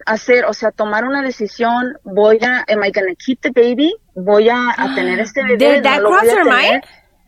[0.06, 3.94] hacer, o sea, tomar una decisión, voy a, am I gonna keep the baby?
[4.14, 5.58] Voy a, a tener este bebé.
[5.58, 6.72] Did no that lo voy cross a your tener.
[6.72, 6.84] mind?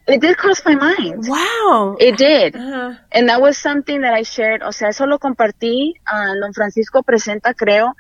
[0.07, 1.27] It did cross my mind.
[1.27, 1.97] Wow.
[1.99, 2.55] It did.
[2.57, 4.63] And that was something that I shared.
[4.63, 7.95] O sea, eso lo compartí a Don Francisco Presenta, creo.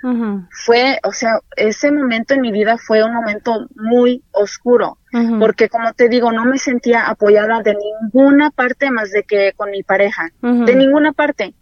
[0.51, 4.99] Fue, o sea, ese momento en mi vida fue un momento muy oscuro.
[5.39, 9.71] Porque como te digo, no me sentía apoyada de ninguna parte más de que con
[9.71, 10.31] mi pareja.
[10.43, 11.55] De ninguna parte.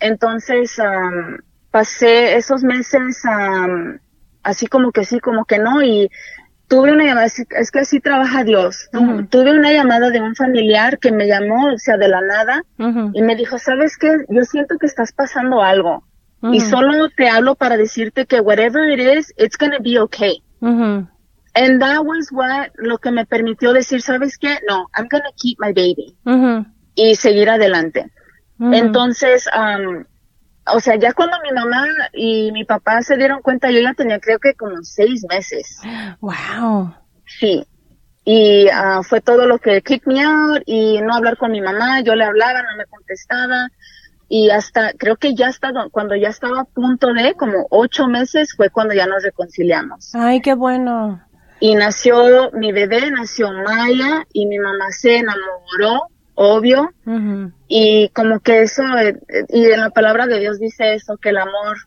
[0.00, 1.38] Entonces, am,
[1.70, 4.00] pasé esos meses am,
[4.42, 5.82] así como que sí, como que no.
[5.82, 6.10] Y
[6.68, 8.88] tuve una llamada, es que así trabaja Dios.
[9.30, 12.64] Tuve una llamada de un familiar que me llamó, o sea, de la nada.
[13.14, 14.24] Y me dijo, ¿sabes qué?
[14.28, 16.04] Yo siento que estás pasando algo.
[16.52, 20.42] Y solo te hablo para decirte que whatever it is, it's gonna be okay.
[21.54, 24.58] And that was what, lo que me permitió decir, ¿sabes qué?
[24.68, 26.14] No, I'm gonna keep my baby.
[26.94, 28.10] Y seguir adelante.
[28.60, 30.06] Entonces, am,
[30.72, 34.18] o sea, ya cuando mi mamá y mi papá se dieron cuenta, yo ya tenía
[34.18, 35.80] creo que como seis meses.
[36.20, 36.94] Wow.
[37.26, 37.66] Sí.
[38.24, 42.00] Y ah, fue todo lo que kick me out y no hablar con mi mamá.
[42.00, 43.68] Yo le hablaba, no me contestaba.
[44.28, 48.54] Y hasta, creo que ya estaba, cuando ya estaba a punto de, como ocho meses,
[48.56, 50.12] fue cuando ya nos reconciliamos.
[50.16, 51.22] Ay, qué bueno.
[51.60, 56.92] Y nació mi bebé, nació Maya, y mi mamá se enamoró, obvio.
[57.66, 59.18] Y como que eso, eh,
[59.48, 61.78] y en la palabra de Dios dice eso, que el amor,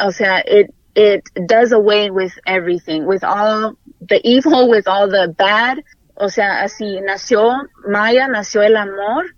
[0.00, 5.28] o sea, it, it does away with everything, with all the evil, with all the
[5.36, 5.78] bad.
[6.14, 7.52] O sea, así nació
[7.86, 9.36] Maya, nació el amor,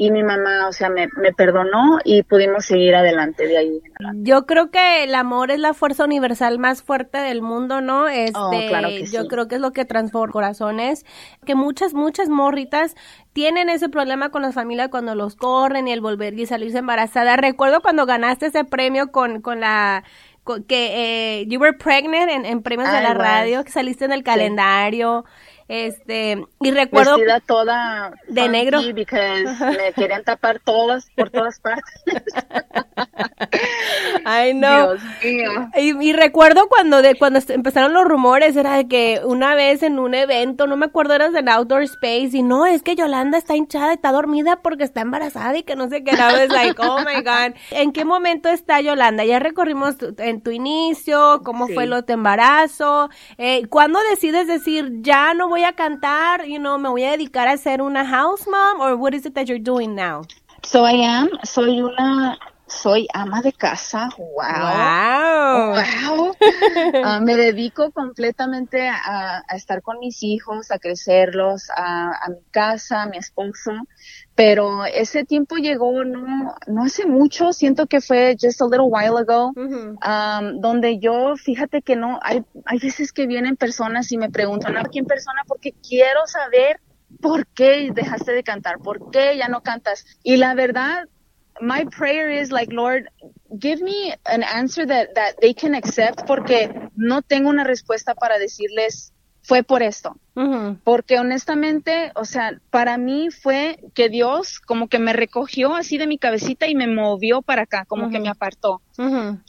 [0.00, 3.82] y mi mamá, o sea, me, me perdonó y pudimos seguir adelante de ahí.
[4.22, 8.06] Yo creo que el amor es la fuerza universal más fuerte del mundo, ¿no?
[8.08, 9.28] Este, Oh, claro que yo sí.
[9.28, 11.04] creo que es lo que transforma corazones.
[11.44, 12.94] Que muchas, muchas morritas
[13.32, 17.36] tienen ese problema con las familias cuando los corren y el volver y salirse embarazada.
[17.36, 20.04] Recuerdo cuando ganaste ese premio con, con la,
[20.44, 23.18] con- que eh, you were pregnant en, en premios de I la was.
[23.18, 25.24] radio, que saliste en el calendario.
[25.68, 27.16] Este, y recuerdo.
[27.16, 28.80] Vestida toda de negro.
[28.94, 29.44] because
[29.76, 32.02] me querían tapar todas por todas partes.
[34.24, 34.94] Ay, no.
[34.94, 35.50] Dios mío.
[35.76, 39.98] Y, y recuerdo cuando de cuando empezaron los rumores, era de que una vez en
[39.98, 43.56] un evento, no me acuerdo, eras en Outdoor Space, y no, es que Yolanda está
[43.56, 47.22] hinchada, está dormida porque está embarazada y que no sé qué, era like, oh my
[47.22, 47.54] God.
[47.70, 49.24] ¿En qué momento está Yolanda?
[49.24, 51.74] Ya recorrimos tu- en tu inicio, cómo Sí.
[51.74, 56.78] fue lo de embarazo, eh, ¿cuándo decides decir, ya no voy a cantar, you know,
[56.78, 59.58] me voy a dedicar a ser una house mom, or what is it that you're
[59.58, 60.22] doing now?
[60.64, 64.08] So I am, soy una, soy ama de casa.
[64.16, 65.74] Wow.
[65.74, 66.34] Wow.
[66.92, 67.20] Wow.
[67.22, 73.02] Me dedico completamente a, a estar con mis hijos, a crecerlos, a, a mi casa,
[73.02, 73.72] a mi esposo.
[74.34, 79.18] Pero ese tiempo llegó no, no hace mucho, siento que fue just a little while
[79.18, 79.52] ago.
[79.56, 84.76] Um, donde yo, fíjate que no, hay, hay veces que vienen personas y me preguntan,
[84.76, 85.42] ¿a quién persona?
[85.46, 86.80] Porque quiero saber
[87.20, 90.04] por qué dejaste de cantar, por qué ya no cantas.
[90.22, 91.08] Y la verdad,
[91.60, 93.08] my prayer is like, Lord,
[93.58, 98.38] give me an answer that, that they can accept porque no tengo una respuesta para
[98.38, 100.16] decirles, fue por esto.
[100.84, 106.06] Porque honestamente, o sea, para mí fue que Dios como que me recogió así de
[106.06, 108.80] mi cabecita y me movió para acá, como que me apartó.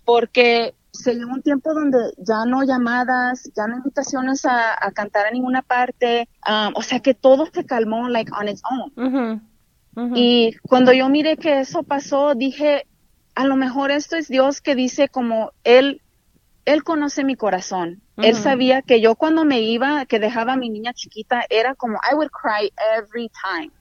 [0.06, 5.28] Porque se llegó un tiempo donde ya no llamadas, ya no invitaciones a, a cantar
[5.28, 9.42] a ninguna parte, um, o sea que todo se calmó like on its own.
[10.16, 12.86] Y cuando yo miré que eso pasó, dije,
[13.36, 16.02] a lo mejor esto es Dios que dice como él,
[16.66, 18.02] él conoce mi corazón.
[18.18, 22.00] Él sabía que yo cuando me iba, que dejaba a mi niña chiquita, era como
[22.12, 23.72] I would cry every time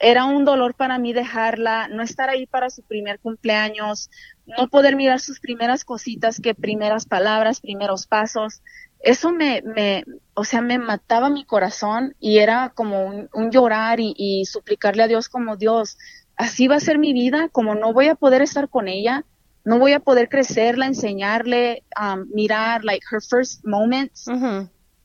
[0.00, 4.10] era un dolor para mí dejarla, no estar ahí para su primer cumpleaños,
[4.46, 8.62] no poder mirar sus primeras cositas, que primeras palabras, primeros pasos.
[9.00, 14.00] Eso me, me, o sea, me mataba mi corazón y era como un, un llorar
[14.00, 15.96] y, y suplicarle a Dios como Dios,
[16.36, 19.24] así va a ser mi vida, como no voy a poder estar con ella,
[19.64, 24.26] no voy a poder crecerla, enseñarle, um, mirar, like, her first moments.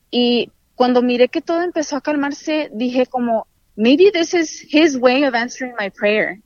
[0.10, 5.23] Y cuando miré que todo empezó a calmarse, dije como, maybe this is his way
[5.25, 6.39] of answering my prayer.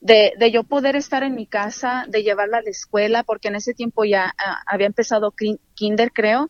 [0.00, 3.56] De, de yo poder estar en mi casa, de llevarla a la escuela, porque en
[3.56, 6.48] ese tiempo ya ah, había empezado kin- kinder, creo.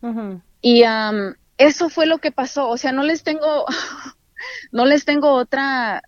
[0.60, 2.68] Y am, eso fue lo que pasó.
[2.68, 3.66] O sea, no les tengo,
[4.72, 6.02] no les tengo otra,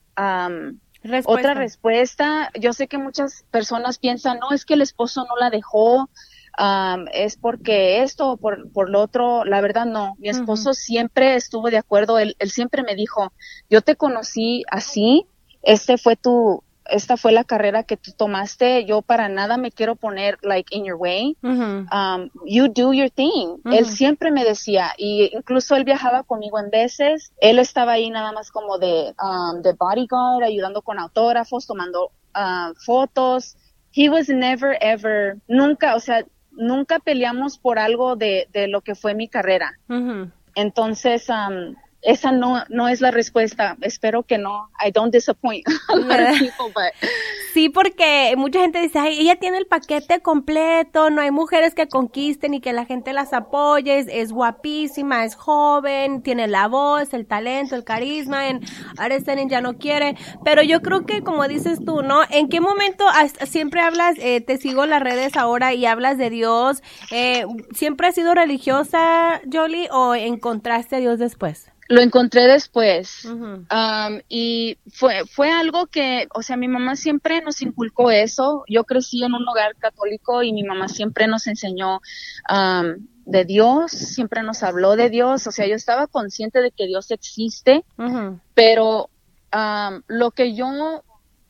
[1.03, 1.41] Respuesta.
[1.51, 2.51] otra respuesta.
[2.59, 6.09] Yo sé que muchas personas piensan, no, es que el esposo no la dejó,
[6.57, 9.45] am, es porque esto o por, por lo otro.
[9.45, 10.15] La verdad, no.
[10.19, 12.19] Mi esposo siempre estuvo de acuerdo.
[12.19, 13.33] Él, él siempre me dijo,
[13.71, 15.27] yo te conocí así,
[15.63, 18.85] este fue tu, esta fue la carrera que tú tomaste.
[18.85, 23.57] Yo para nada me quiero poner like in your way um, you do your thing.
[23.65, 27.33] Él siempre me decía, y incluso él viajaba conmigo en veces.
[27.41, 32.75] Él estaba ahí nada más como de, um, de bodyguard, ayudando con autógrafos, tomando uh,
[32.85, 33.57] fotos.
[33.93, 36.25] He was never ever, nunca, o sea,
[36.57, 39.79] nunca peleamos por algo de, de lo que fue mi carrera.
[40.55, 43.77] Entonces, um, esa no, no es la respuesta.
[43.83, 44.71] Espero que no.
[44.85, 46.93] I don't disappoint a lot of people, but
[47.53, 51.89] Sí, porque mucha gente dice, ay, ella tiene el paquete completo, no hay mujeres que
[51.89, 57.15] conquisten y que la gente las apoye, es, es guapísima, es joven, tiene la voz,
[57.15, 58.61] el talento, el carisma, en
[58.99, 62.21] Arestenen ya no quiere, pero yo creo que como dices tú, ¿no?
[62.29, 66.19] ¿En qué momento has- siempre hablas, eh, te sigo en las redes ahora y hablas
[66.19, 71.71] de Dios, eh, ¿siempre has sido religiosa, Jolie, o encontraste a Dios después?
[71.89, 73.25] Lo encontré después.
[73.25, 78.65] Um, y fue, fue algo que, o sea, mi mamá siempre nos inculcó eso.
[78.69, 82.01] Yo crecí en un hogar católico y mi mamá siempre nos enseñó
[82.51, 85.47] um, de Dios, siempre nos habló de Dios.
[85.47, 87.85] O sea, yo estaba consciente de que Dios existe,
[88.55, 89.11] pero
[89.55, 91.05] um, lo que yo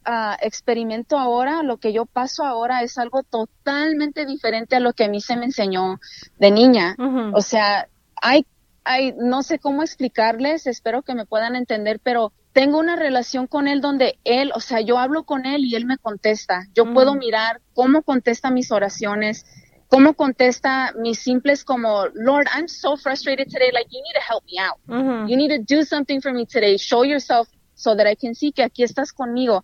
[0.05, 5.05] ah, experimento ahora, lo que yo paso ahora es algo totalmente diferente a lo que
[5.05, 5.99] a mí se me enseñó
[6.39, 6.95] de niña.
[7.33, 7.89] O sea,
[8.21, 8.47] hay,
[8.87, 13.69] hay, no sé cómo explicarles, espero que me puedan entender, pero tengo una relación con
[13.69, 16.65] él donde él, o sea, yo hablo con él y él me contesta.
[16.75, 16.95] Yo Mm.
[16.95, 19.45] puedo mirar cómo contesta mis oraciones,
[19.89, 24.45] cómo contesta mis simples como, Lord, I'm so frustrated today, like you need to help
[24.45, 24.79] me out.
[25.29, 26.79] You need to do something for me today.
[26.79, 29.63] Show yourself so that I can see que aquí estás conmigo.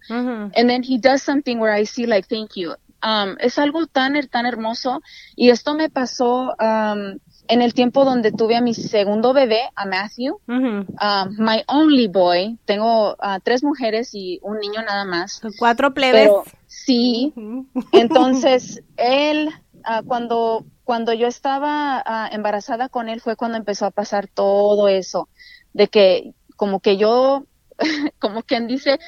[0.54, 2.74] And then he does something where I see like, thank you.
[3.04, 5.00] Um, es algo tan, tan hermoso.
[5.34, 9.86] Y esto me pasó um, en el tiempo donde tuve a mi segundo bebé, a
[9.86, 10.40] Matthew.
[10.46, 10.86] Um,
[11.38, 12.58] my only boy.
[12.64, 15.40] Tengo uh, tres mujeres y un niño nada más.
[15.58, 16.22] Cuatro plebes.
[16.22, 17.34] Pero sí,
[17.92, 19.50] entonces, él,
[19.84, 24.88] ah, cuando, cuando yo estaba ah, embarazada con él, fue cuando empezó a pasar todo
[24.88, 25.28] eso,
[25.72, 27.44] de que como que yo,
[28.18, 28.98] como quien dice,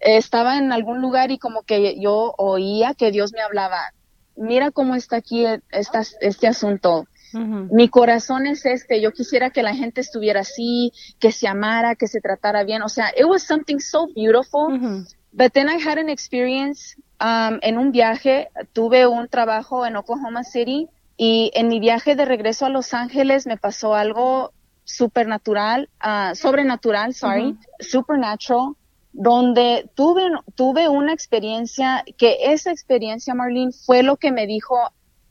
[0.00, 3.92] estaba en algún lugar y como que yo oía que Dios me hablaba,
[4.36, 7.06] mira cómo está aquí esta, este asunto.
[7.34, 12.08] Mi corazón es este, yo quisiera que la gente estuviera así, que se amara, que
[12.08, 12.82] se tratara bien.
[12.82, 15.06] O sea, it was something so beautiful.
[15.32, 20.44] But then I had an experience um, en un viaje, tuve un trabajo en Oklahoma
[20.44, 24.52] City y en mi viaje de regreso a Los Ángeles me pasó algo
[24.84, 28.74] supernatural, uh, sobrenatural, sorry, supernatural,
[29.12, 30.22] donde tuve,
[30.54, 34.76] tuve una experiencia que esa experiencia, Marlene, fue lo que me dijo,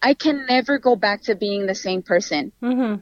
[0.03, 2.51] I can never go back to being the same person.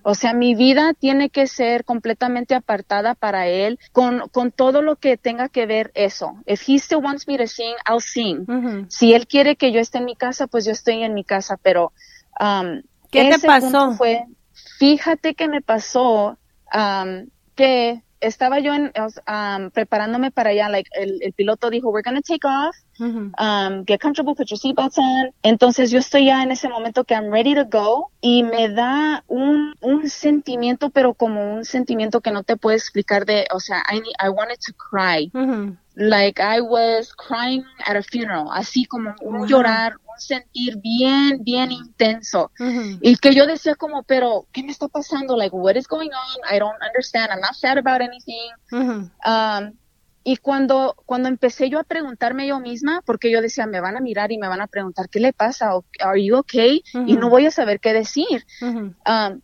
[0.04, 4.98] O sea, mi vida tiene que ser completamente apartada para él con, con todo lo
[4.98, 6.38] que tenga que ver eso.
[6.46, 8.88] If he still wants me to sing, I'll sing.
[8.90, 11.58] Si él quiere que yo esté en mi casa, pues yo estoy en mi casa,
[11.62, 11.94] pero
[12.40, 12.82] um,
[13.12, 13.94] ¿Qué te pasó?
[13.94, 14.26] Fue,
[14.78, 16.38] fíjate que me pasó
[16.74, 22.04] um, que estaba yo en, um, preparándome para allá, like, el, el, piloto dijo, we're
[22.04, 25.32] gonna take off, um, get comfortable, put your seatbelts on.
[25.44, 29.24] Entonces yo estoy ya en ese momento que I'm ready to go y me da
[29.28, 33.84] un, un sentimiento, pero como un sentimiento que no te puedo explicar de, o sea,
[33.92, 35.32] I, I wanted to cry.
[36.02, 42.52] Like I was crying at a funeral, así como un llorar, sentir bien, bien intenso.
[43.02, 45.36] Y que yo decía como, pero, ¿qué me está pasando?
[45.36, 46.56] Like, what is going on?
[46.56, 47.32] I don't understand.
[47.32, 48.50] I'm not sad about anything.
[49.26, 49.74] Um,
[50.24, 54.00] y cuando, cuando empecé yo a preguntarme yo misma, porque yo decía, me van a
[54.00, 55.72] mirar y me van a preguntar, ¿qué le pasa?
[56.00, 56.82] ¿Are you okay?
[56.94, 58.46] Y no voy a saber qué decir.
[58.62, 59.42] Um,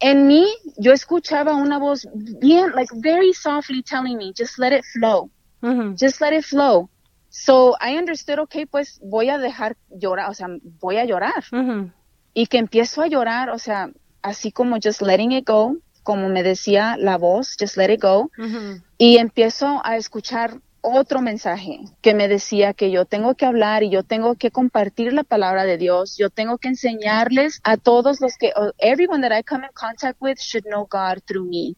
[0.00, 4.84] en mí, yo escuchaba una voz bien, like, very softly telling me, just let it
[4.92, 5.30] flow.
[5.96, 6.90] Just let it flow.
[7.30, 10.46] So I understood, okay, pues voy a dejar llorar, o sea,
[10.80, 11.44] voy a llorar.
[12.32, 13.90] Y que empiezo a llorar, o sea,
[14.22, 18.30] así como just letting it go, como me decía la voz, just let it go.
[18.98, 23.90] Y empiezo a escuchar otro mensaje que me decía que yo tengo que hablar y
[23.90, 26.16] yo tengo que compartir la palabra de Dios.
[26.18, 30.38] Yo tengo que enseñarles a todos los que, everyone that I come in contact with
[30.38, 31.74] should know God through me.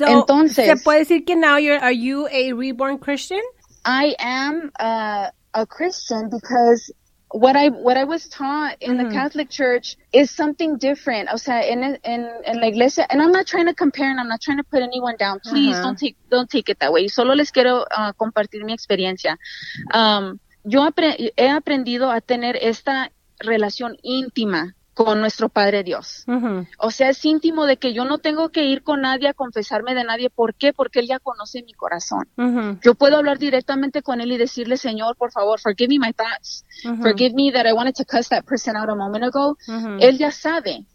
[0.00, 3.40] Entonces, ¿se puede decir que now you're, are you a reborn Christian?
[3.86, 6.92] I am uh, a Christian because
[7.30, 9.08] what I what I was taught in mm-hmm.
[9.08, 11.28] the Catholic Church is something different.
[11.32, 14.28] O sea, en, en, en la iglesia, and I'm not trying to compare and I'm
[14.28, 15.40] not trying to put anyone down.
[15.40, 15.82] Please uh-huh.
[15.82, 17.08] don't take don't take it that way.
[17.08, 19.36] Solo les quiero uh, compartir mi experiencia.
[19.92, 23.10] Um, yo apre- he aprendido a tener esta
[23.40, 26.24] relación íntima con nuestro Padre Dios.
[26.78, 29.94] O sea, es íntimo de que yo no tengo que ir con nadie a confesarme
[29.94, 30.30] de nadie.
[30.30, 30.72] ¿Por qué?
[30.72, 32.26] Porque Él ya conoce mi corazón.
[32.82, 36.64] Yo puedo hablar directamente con Él y decirle, Señor, por favor, forgive me my thoughts.
[37.02, 39.58] Forgive me that I wanted to cuss that person out a moment ago.
[40.00, 40.86] Él ya sabe.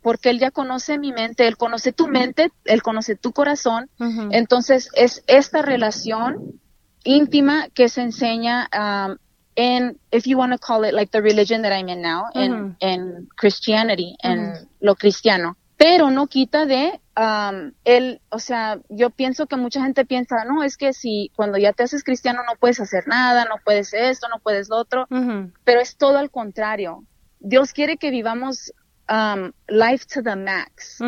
[0.00, 3.90] Porque Él ya conoce mi mente, Él conoce tu mente, Él conoce tu corazón.
[4.30, 6.58] Entonces, es esta relación
[7.04, 9.16] íntima que se enseña um,
[9.60, 12.52] in if you want to call it like the religion that I'm in now in
[12.52, 12.70] mm-hmm.
[12.80, 14.64] in Christianity en mm-hmm.
[14.80, 15.56] lo cristiano.
[15.76, 20.62] Pero no quita de um, el o sea yo pienso que mucha gente piensa no
[20.62, 24.28] es que si cuando ya te haces cristiano no puedes hacer nada no puedes esto
[24.28, 25.52] no puedes lo otro mm-hmm.
[25.64, 27.04] pero es todo al contrario.
[27.38, 28.72] Dios quiere que vivamos
[29.08, 31.00] um, life to the max.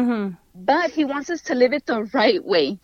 [0.54, 2.78] But he wants us to live it the right way.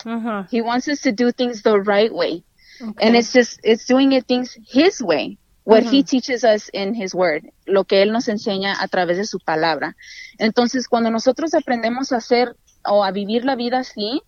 [0.51, 2.45] He wants us to do things the right way.
[2.81, 5.37] And it's just it's doing it things his way
[5.69, 9.27] what he teaches us in his word, lo que él nos enseña a través de
[9.27, 9.97] su palabra.
[10.39, 12.57] Entonces, cuando nosotros aprendemos a hacer
[12.87, 14.23] o a vivir la vida así,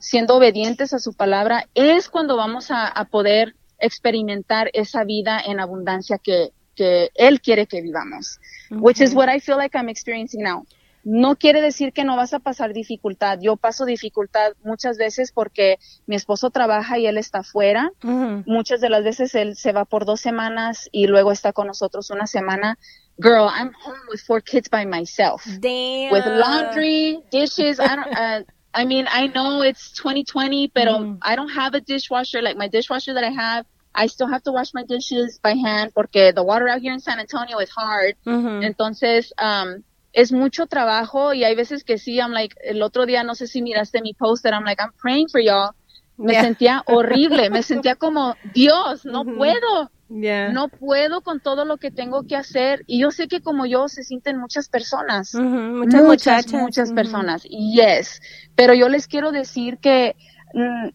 [0.00, 6.16] siendo obedientes a su palabra, es cuando vamos a, poder experimentar esa vida en abundancia
[6.16, 8.40] que, que él quiere que vivamos,
[8.70, 10.64] which is what I feel like I'm experiencing now.
[11.08, 13.38] No quiere decir que no vas a pasar dificultad.
[13.40, 17.92] Yo paso dificultad muchas veces porque mi esposo trabaja y él está fuera.
[18.02, 22.10] Muchas de las veces él se va por dos semanas y luego está con nosotros
[22.10, 22.76] una semana.
[23.20, 25.44] Girl, I'm home with four kids by myself.
[25.60, 26.10] Damn.
[26.10, 27.78] With laundry, dishes.
[27.78, 28.12] I don't.
[28.12, 28.42] Uh,
[28.74, 30.88] I mean, I know it's 2020, but
[31.22, 32.42] I don't have a dishwasher.
[32.42, 35.92] Like my dishwasher that I have, I still have to wash my dishes by hand
[35.94, 38.16] porque the water out here in San Antonio is hard.
[38.26, 39.84] Entonces, um,
[40.16, 43.46] es mucho trabajo y hay veces que sí, I'm like, el otro día no sé
[43.46, 45.72] si miraste mi post, I'm like, I'm praying for y'all.
[46.16, 49.90] Me sentía horrible, me sentía como, Dios, no puedo.
[50.08, 52.82] No puedo con todo lo que tengo que hacer.
[52.86, 55.34] Y yo sé que como yo se sienten muchas personas.
[55.34, 57.42] Muchas, muchas, muchas personas.
[57.42, 58.22] Yes.
[58.54, 60.16] Pero yo les quiero decir que
[60.54, 60.90] mm,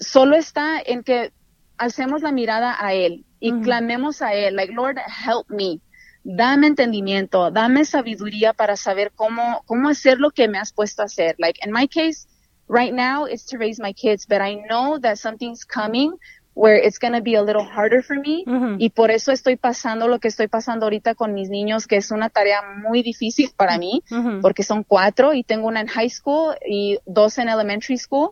[0.00, 1.32] solo está en que
[1.78, 5.78] hacemos la mirada a Él y clamemos a Él, like, Lord, help me
[6.24, 11.04] dame entendimiento, dame sabiduría para saber cómo, cómo hacer lo que me has puesto a
[11.04, 11.36] hacer.
[11.38, 12.26] Like in my case,
[12.68, 16.18] right now it's to raise my kids, but I know that something's coming
[16.54, 18.44] where it's going to be a little harder for me
[18.78, 22.12] y por eso estoy pasando lo que estoy pasando ahorita con mis niños que es
[22.12, 24.04] una tarea muy difícil para mí
[24.40, 28.30] porque son cuatro y tengo una en high school y dos en elementary school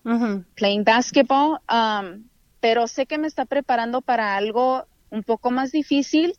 [0.54, 2.22] playing basketball um,
[2.60, 6.34] pero sé que me está preparando para algo un poco más difícil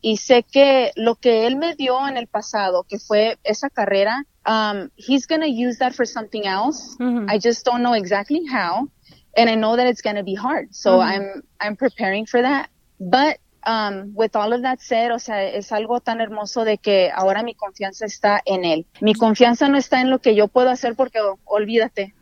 [0.00, 4.24] y sé que lo que él me dio en el pasado que fue esa carrera
[4.46, 8.88] um, he's going to use that for something else I just don't know exactly how
[9.36, 10.74] and I know that it's going to be hard.
[10.74, 11.02] So mm-hmm.
[11.02, 12.70] I'm I'm preparing for that.
[12.98, 17.10] But um, with all of that said, o sea, es algo tan hermoso de que
[17.14, 18.86] ahora mi confianza está en él.
[19.00, 22.14] Mi confianza no está en lo que yo puedo hacer porque oh, olvídate.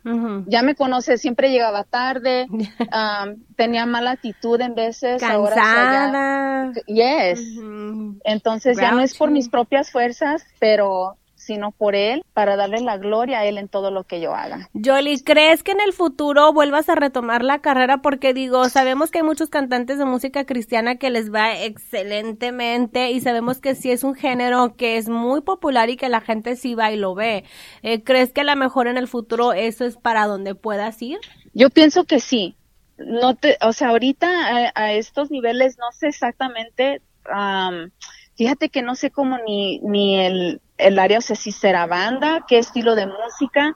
[0.47, 5.21] Ya me conoce, siempre llegaba tarde, um, tenía mala actitud en veces.
[5.21, 6.05] Cansada.
[6.05, 7.39] Ahora, yes.
[7.39, 8.21] Mm-hmm.
[8.23, 12.97] Entonces ya no es por mis propias fuerzas, pero sino por Él, para darle la
[12.97, 14.69] gloria a Él en todo lo que yo haga.
[14.73, 18.01] Jolie, ¿crees que en el futuro vuelvas a retomar la carrera?
[18.01, 23.21] Porque digo, sabemos que hay muchos cantantes de música cristiana que les va excelentemente y
[23.21, 26.75] sabemos que sí es un género que es muy popular y que la gente sí
[26.75, 27.43] va y lo ve.
[27.83, 31.19] Eh, ¿Crees que a lo mejor en el futuro eso es para donde puedas ir?
[31.53, 32.55] Yo pienso que sí.
[32.97, 37.01] No te, o sea, ahorita a, estos niveles no sé exactamente,
[38.35, 42.45] fíjate que no sé cómo ni, ni el, el área, o sea, si será banda,
[42.47, 43.75] qué estilo de música,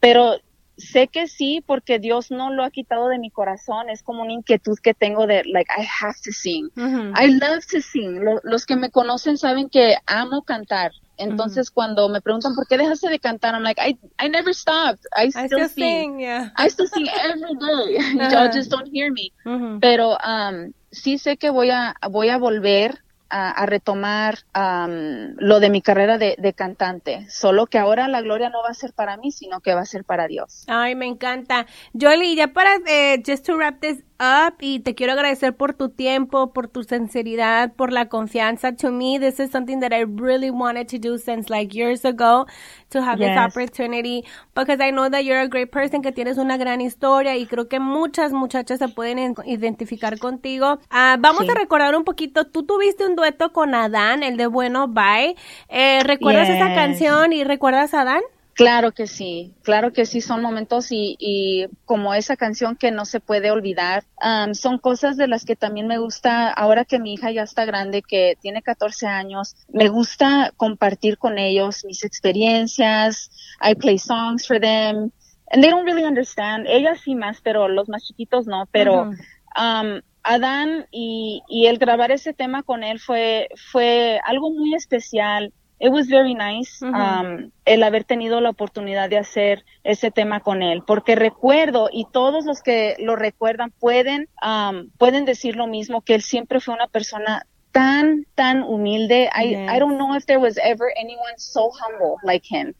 [0.00, 0.36] pero
[0.76, 4.32] sé que sí porque Dios no lo ha quitado de mi corazón, es como una
[4.32, 6.70] inquietud que tengo de, like, I have to sing.
[6.76, 8.20] I love to sing.
[8.42, 10.92] los que me conocen saben que amo cantar.
[11.18, 15.04] Entonces, cuando me preguntan por qué dejaste de cantar, I'm like, I, I never stopped.
[15.16, 16.20] I still, sing.
[16.24, 18.30] I still sing every day.
[18.32, 19.32] Y'all just don't hear me.
[19.80, 23.02] Pero um, sí sé que voy a, voy a volver
[23.32, 28.68] a, retomar lo de mi carrera de, cantante, solo que ahora la gloria no va
[28.68, 30.64] a ser para mí, sino que va a ser para Dios.
[30.68, 31.66] Ay, me encanta.
[31.98, 35.88] Jolie, ya para, eh, just to wrap this up, y te quiero agradecer por tu
[35.88, 38.76] tiempo, por tu sinceridad, por la confianza.
[38.76, 42.46] To me, this is something that I really wanted to do since like years ago,
[42.90, 46.56] to have this opportunity, because I know that you're a great person, que tienes una
[46.56, 50.78] gran historia, y creo que muchas muchachas se pueden identificar contigo.
[50.90, 53.16] Ah, vamos a recordar un poquito, tú tuviste un
[53.52, 55.36] con Adán, el de Bueno Bye.
[55.68, 58.22] Eh, ¿Recuerdas esa canción y recuerdas a Adán?
[58.54, 63.18] Claro que sí, claro que sí, son momentos y, como esa canción que no se
[63.18, 67.30] puede olvidar, um, son cosas de las que también me gusta, ahora que mi hija
[67.30, 73.30] ya está grande, que tiene 14 años, me gusta compartir con ellos mis experiencias,
[73.62, 75.10] I play songs for them,
[75.50, 80.02] and they don't really understand, ellas sí más, pero los más chiquitos no, pero um,
[80.24, 85.52] Adán y, y el grabar ese tema con él fue, fue algo muy especial.
[85.82, 90.62] It was very nice um, el haber tenido la oportunidad de hacer ese tema con
[90.62, 96.02] él, porque recuerdo y todos los que lo recuerdan pueden um, pueden decir lo mismo
[96.02, 99.28] que él siempre fue una persona tan, tan humilde.
[99.34, 102.74] I, I don't know if there was ever anyone so humble like him.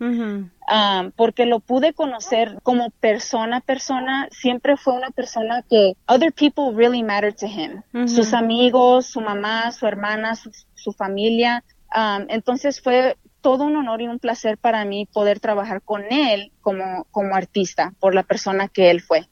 [0.69, 4.29] um, porque lo pude conocer como persona persona.
[4.31, 7.83] Siempre fue una persona que other people really mattered to him.
[8.07, 11.65] Sus amigos, su mamá, su hermana, su, su familia.
[11.95, 16.53] Um, entonces fue todo un honor y un placer para mí poder trabajar con él
[16.63, 19.29] como, como artista, por la persona que él fue.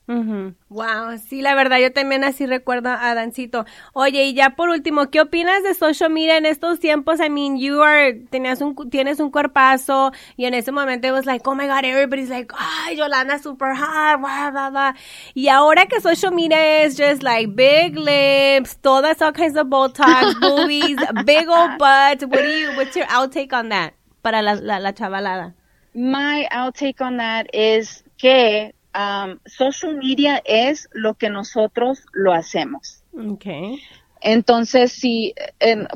[0.69, 3.65] Wow, sí, la verdad, yo también así recuerdo a Dancito.
[3.93, 7.21] Oye, y ya por último, ¿qué opinas de social media en estos tiempos?
[7.21, 11.27] I mean, you are, tenías un, tienes un cuerpazo, y en ese momento it was
[11.27, 14.95] like, oh my god, everybody's like, ay, Yolanda super hot, blah, blah, blah.
[15.35, 20.35] Y ahora que social media es just like big lips, todas all kinds of Botox,
[20.41, 23.95] boobies, big old butts, what do you, what's your outtake on that?
[24.23, 25.55] Para la, la, la chavalada.
[25.95, 33.03] My outtake on that is que um, social media es lo que nosotros lo hacemos.
[33.13, 33.81] Okay.
[34.21, 35.35] Entonces, sí,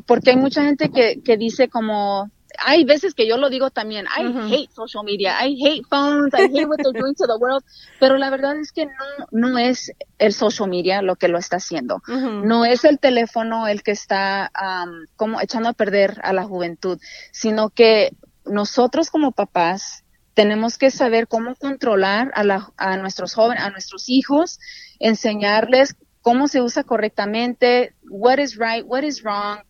[0.06, 4.06] porque hay mucha gente que, que dice como, hay veces que yo lo digo también,
[4.06, 7.62] I hate social media, I hate phones, I hate what they're doing to the world,
[8.00, 8.92] pero la verdad es que no,
[9.30, 13.82] no es el social media lo que lo está haciendo, no es el teléfono el
[13.82, 16.98] que está um, como echando a perder a la juventud,
[17.30, 18.12] sino que
[18.44, 24.58] nosotros como papás tenemos que saber cómo controlar a, nuestros jóvenes, a nuestros hijos,
[24.98, 29.60] enseñarles cómo se usa correctamente, what is right, what is wrong.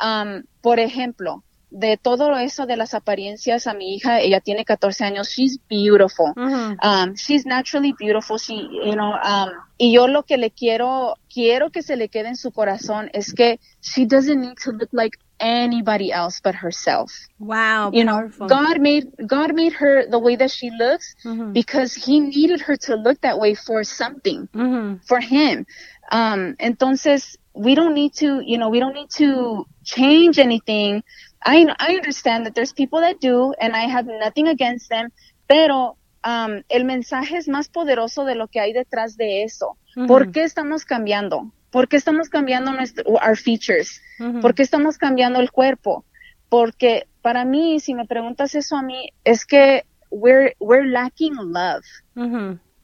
[0.00, 5.04] Um, por ejemplo, de todo eso de las apariencias a mi hija, ella tiene 14
[5.04, 6.32] años, she's beautiful.
[6.36, 8.38] Um, she's naturally beautiful.
[8.38, 12.28] She, you know, um, y yo lo que le quiero, quiero que se le quede
[12.28, 17.12] en su corazón es que she doesn't need to look like anybody else but herself.
[17.38, 18.46] Wow, you powerful.
[18.46, 21.52] know, God made God made her the way that she looks mm-hmm.
[21.52, 24.96] because He needed her to look that way for something, mm-hmm.
[25.06, 25.66] for Him.
[26.10, 31.02] Um, entonces, we don't need to, you know, we don't need to change anything.
[31.44, 35.10] I, I understand that there's people that do, and I have nothing against them,
[35.48, 39.76] pero um, el mensaje es más poderoso de lo que hay detrás de eso.
[40.06, 41.50] ¿Por qué estamos cambiando?
[41.70, 44.00] ¿Por qué estamos cambiando nuestro, our features?
[44.40, 46.04] ¿Por qué estamos cambiando el cuerpo?
[46.48, 51.84] Porque para mí, si me preguntas eso a mí, es que we're, we're lacking love.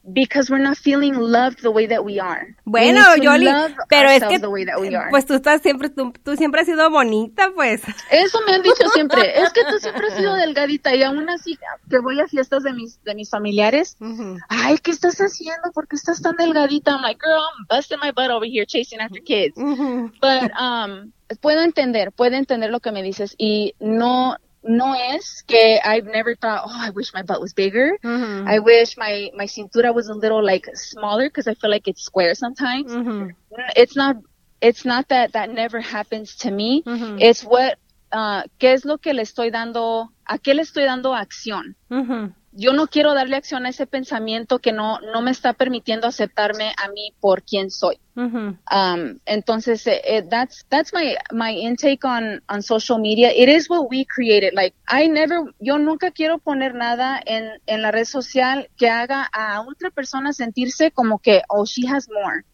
[0.07, 2.55] Because we're not feeling loved the way that we are.
[2.63, 3.49] Bueno, Yoli,
[3.89, 4.39] pero es que
[5.09, 7.81] pues tú estás siempre, tú, tú, siempre has sido bonita, pues.
[8.11, 9.39] Eso me han dicho siempre.
[9.41, 11.57] es que tú siempre has sido delgadita y aún así
[11.89, 13.97] que voy a fiestas de mis de mis familiares.
[14.47, 15.71] Ay, ¿qué estás haciendo?
[15.73, 16.91] ¿Por qué estás tan delgadita?
[16.91, 19.55] I'm like, girl, I'm busting my butt over here chasing after kids.
[19.57, 24.37] But um, puedo entender, puedo entender lo que me dices y no
[24.67, 27.97] no es que I've never thought, oh, I wish my butt was bigger.
[28.03, 28.47] Mm-hmm.
[28.47, 32.03] I wish my, my cintura was a little like smaller because I feel like it's
[32.03, 32.91] square sometimes.
[32.91, 33.29] Mm-hmm.
[33.75, 34.17] It's not,
[34.61, 36.83] it's not that that never happens to me.
[36.83, 37.19] Mm-hmm.
[37.19, 37.77] It's what,
[38.11, 41.75] uh, qué es lo que le estoy dando, a qué le estoy dando acción.
[42.57, 46.73] Yo no quiero darle acción a ese pensamiento que no, no me está permitiendo aceptarme
[46.83, 47.99] a mí por quien soy.
[48.71, 53.29] um, entonces, eh, eh, that's, that's my, my intake on, on social media.
[53.35, 54.53] It is what we created.
[54.53, 59.29] Like, I never, yo nunca quiero poner nada en, en la red social que haga
[59.33, 62.45] a otra persona sentirse como que, oh, she has more.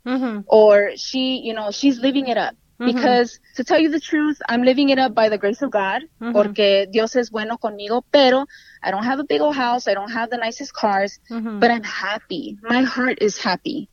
[0.48, 2.56] Or she, you know, she's living it up.
[2.84, 6.02] Because to tell you the truth, I'm living it up by the grace of God,
[6.34, 8.48] porque Dios es bueno conmigo, pero
[8.84, 11.20] I don't have a big old house, I don't have the nicest cars,
[11.60, 12.58] but I'm happy.
[12.64, 13.90] My heart is happy.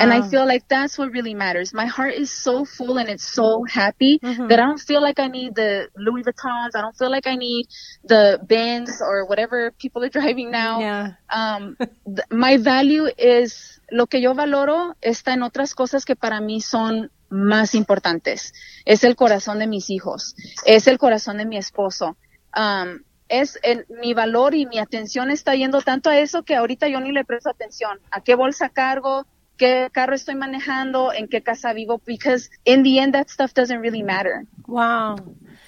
[0.00, 1.74] And I feel like that's what really matters.
[1.74, 4.18] My heart is so full and it's so happy
[4.48, 6.70] that I don't feel like I need the Louis Vuittons.
[6.74, 7.66] I don't feel like I need
[8.04, 10.80] the Benz or whatever people are driving now.
[10.80, 11.12] Yeah.
[11.28, 11.76] Um,
[12.06, 16.60] th- my value is lo que yo valoro está en otras cosas que para mí
[16.62, 18.54] son más importantes.
[18.86, 22.16] Es el corazón de mis hijos, es el corazón de mi esposo.
[22.56, 26.88] Um, es el, mi valor y mi atención está yendo tanto a eso que ahorita
[26.88, 27.98] yo ni le presto atención.
[28.10, 29.26] ¿A qué bolsa cargo?
[29.56, 31.12] ¿Qué carro estoy manejando?
[31.12, 32.00] ¿En qué casa vivo?
[32.06, 34.44] Because in the end, that stuff doesn't really matter.
[34.66, 35.16] Wow.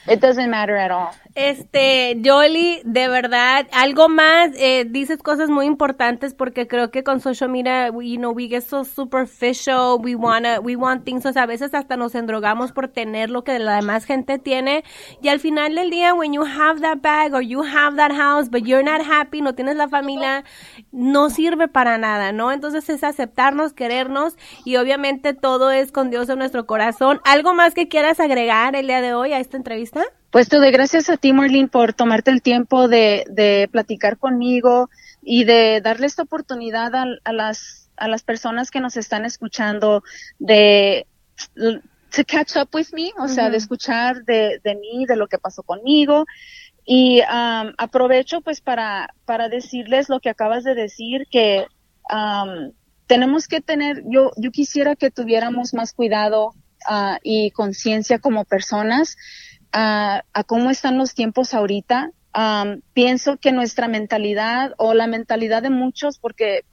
[0.07, 1.11] It doesn't matter at all.
[1.35, 7.21] Este, Jolly, de verdad, algo más, eh, dices cosas muy importantes porque creo que con
[7.21, 11.33] social media, we, you know, we get so superficial, we wanna, we want things, o
[11.33, 14.83] sea, a veces hasta nos endrogamos por tener lo que la demás gente tiene
[15.23, 18.49] y al final del día, when you have that bag or you have that house,
[18.51, 20.45] but you're not happy, no tienes la familia,
[20.91, 22.51] no sirve para nada, ¿no?
[22.51, 27.21] Entonces es aceptarnos, querernos y obviamente todo es con Dios en nuestro corazón.
[27.25, 30.05] ¿Algo más que quieras agregar el día de hoy a esta entrevista?
[30.31, 34.89] Pues te doy gracias a ti, Marlene, por tomarte el tiempo de, de platicar conmigo
[35.23, 40.05] y de darle esta oportunidad a, a, las, a las personas que nos están escuchando
[40.39, 41.07] de
[41.57, 45.39] to catch up with me, o sea, de escuchar de, de mí, de lo que
[45.39, 46.27] pasó conmigo.
[46.85, 51.67] Y um, aprovecho pues para, para decirles lo que acabas de decir, que
[52.09, 52.73] um,
[53.09, 56.55] tenemos que tener, yo, yo quisiera que tuviéramos más cuidado
[56.89, 59.17] uh, y conciencia como personas
[59.73, 62.11] a, cómo están los tiempos ahorita,
[62.93, 66.65] pienso que nuestra mentalidad o la mentalidad de muchos, porque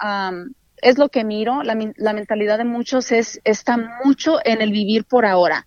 [0.81, 5.05] es lo que miro, la, la, mentalidad de muchos es está mucho en el vivir
[5.05, 5.65] por ahora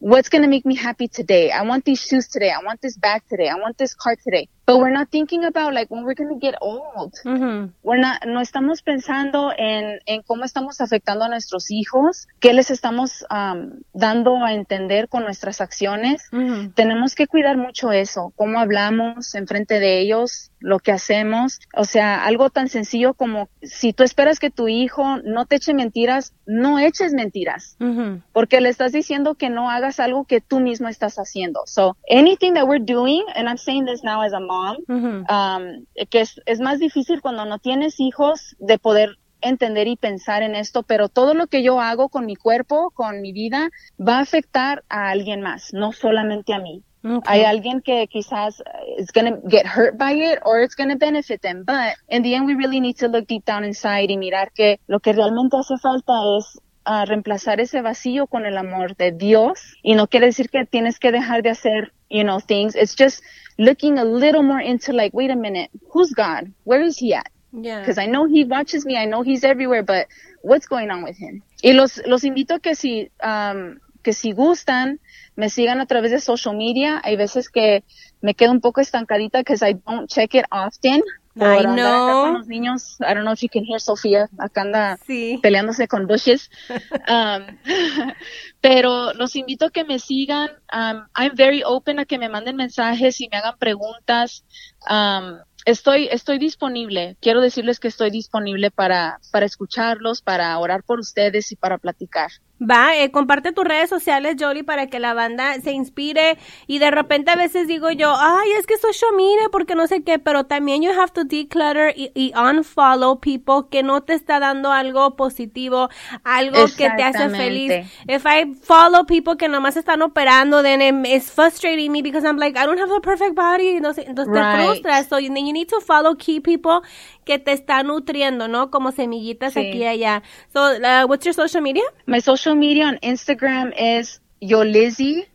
[0.00, 1.50] what's going to make me happy today?
[1.52, 2.50] I want these shoes today.
[2.50, 3.48] I want this bag today.
[3.48, 4.48] I want this car today.
[4.70, 7.14] But we're not thinking about like when we're going to get old.
[7.24, 7.72] Mm-hmm.
[7.82, 12.70] We're not, no estamos pensando en, en cómo estamos afectando a nuestros hijos, qué les
[12.70, 16.22] estamos um, dando a entender con nuestras acciones.
[16.30, 16.74] Mm-hmm.
[16.74, 21.58] Tenemos que cuidar mucho eso, cómo hablamos en frente de ellos, lo que hacemos.
[21.74, 25.74] O sea, algo tan sencillo como si tú esperas que tu hijo no te eche
[25.74, 27.76] mentiras, no eches mentiras.
[27.80, 28.22] Mm-hmm.
[28.32, 31.62] Porque le estás diciendo que no hagas algo que tú mismo estás haciendo.
[31.66, 36.20] So, anything that we're doing, and I'm saying this now as a mom, um, que
[36.20, 40.82] es, es más difícil cuando no tienes hijos de poder entender y pensar en esto,
[40.82, 44.84] pero todo lo que yo hago con mi cuerpo, con mi vida, va a afectar
[44.88, 46.82] a alguien más, no solamente a mí.
[47.24, 48.62] Hay alguien que quizás
[48.98, 51.64] is going to get hurt by it or it's going to benefit them.
[51.64, 54.80] But in the end, we really need to look deep down inside y mirar que
[54.86, 59.78] lo que realmente hace falta es uh, reemplazar ese vacío con el amor de Dios.
[59.82, 62.76] Y no quiere decir que tienes que dejar de hacer, you know, things.
[62.76, 63.22] It's just
[63.60, 66.52] looking a little more into like, wait a minute, who's God?
[66.64, 67.30] Where is he at?
[67.52, 67.80] Yeah.
[67.80, 70.08] Because I know he watches me, I know he's everywhere, but
[70.40, 71.42] what's going on with him?
[71.62, 74.98] Y los, los invito a que si, um, que si gustan,
[75.36, 77.02] me sigan a través de social media.
[77.04, 77.84] Hay veces que
[78.22, 81.02] me quedo un poco estancadita because I don't check it often.
[81.38, 82.22] Acá know.
[82.24, 82.96] con los niños.
[83.00, 85.38] I don't know if you can hear Sofía, acá anda Sí.
[85.42, 86.50] peleándose con bushes.
[87.08, 87.58] Um,
[88.60, 90.50] pero los invito a que me sigan.
[90.72, 94.44] Um, I'm very open a que me manden mensajes y me hagan preguntas.
[94.88, 97.16] Um, estoy, estoy disponible.
[97.20, 102.30] Quiero decirles que estoy disponible para, para escucharlos, para orar por ustedes y para platicar.
[102.62, 106.36] Va, eh, comparte tus redes sociales, Jolie, para que la banda se inspire.
[106.66, 110.02] Y de repente a veces digo yo, ay, es que social media, porque no sé
[110.02, 114.40] qué, pero también you have to declutter y, y unfollow people que no te está
[114.40, 115.88] dando algo positivo,
[116.22, 117.70] algo que te hace feliz.
[118.08, 122.36] If I follow people que nomás están operando, then it- it's frustrating me because I'm
[122.36, 123.80] like, I don't have a perfect body.
[123.80, 124.66] No sé, entonces te Right.
[124.66, 125.08] frustras.
[125.08, 126.80] So you, you need to follow key people
[127.24, 128.70] que te están nutriendo, ¿no?
[128.70, 129.60] Como semillitas Sí.
[129.60, 130.22] aquí y allá.
[130.52, 131.84] So, uh, what's your social media?
[132.06, 135.26] My social media on Instagram es Yolizzy.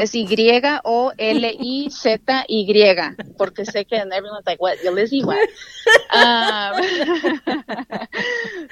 [0.00, 0.84] Es Y-O-L-I-Z-Y,
[3.38, 5.38] porque sé que everyone's like, what, Yolizzy, what?
[6.12, 6.82] Um,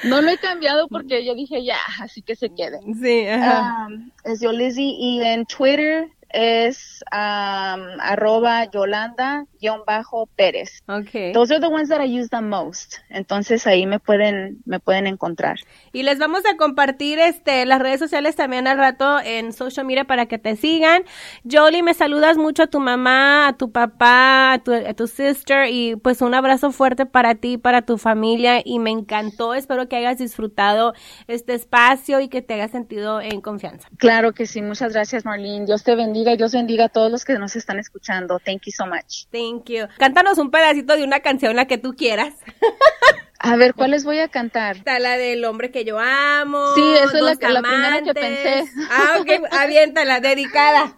[0.10, 2.80] no lo he cambiado porque yo dije, ya, así que se quede.
[3.00, 3.86] Sí, ajá.
[3.86, 10.82] Um, es Yolizzy y en Twitter es um, arroba Yolanda-Pérez.
[10.86, 11.32] okay.
[11.32, 12.96] Those are the ones that I use the most.
[13.08, 15.56] Entonces ahí me pueden, me pueden encontrar.
[15.92, 20.04] Y les vamos a compartir este las redes sociales también al rato en social media
[20.04, 21.02] para que te sigan.
[21.50, 25.68] Jolie, me saludas mucho a tu mamá, a tu papá, a tu, a tu sister
[25.70, 29.54] y pues un abrazo fuerte para ti, para tu familia y me encantó.
[29.54, 30.92] Espero que hayas disfrutado
[31.26, 33.88] este espacio y que te hayas sentido en confianza.
[33.96, 34.60] Claro que sí.
[34.60, 35.64] Muchas gracias, Marlene.
[35.64, 38.38] Dios te bendiga y Dios bendiga a todos los que nos están escuchando.
[38.38, 39.26] Thank you so much.
[39.30, 39.86] Thank you.
[39.98, 42.34] Cántanos un pedacito de una canción la que tú quieras.
[43.40, 44.78] A ver, ¿cuál les voy a cantar?
[44.78, 46.74] Está la del hombre que yo amo.
[46.74, 48.64] Sí, esa es la que- la primera que pensé.
[48.90, 50.92] Ah, ok, aviéntala, dedicada.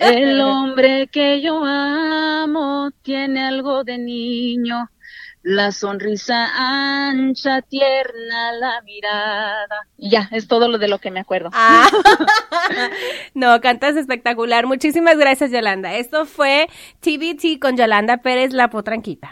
[0.00, 4.90] El hombre que yo amo tiene algo de niño,
[5.42, 9.86] la sonrisa ancha, tierna, la mirada.
[9.96, 11.50] Ya, es todo lo de lo que me acuerdo.
[11.52, 11.88] Ah.
[13.34, 14.66] No, cantas espectacular.
[14.66, 15.94] Muchísimas gracias, Yolanda.
[15.94, 16.68] Esto fue
[17.00, 19.26] TBT con Yolanda Pérez, la potranquita.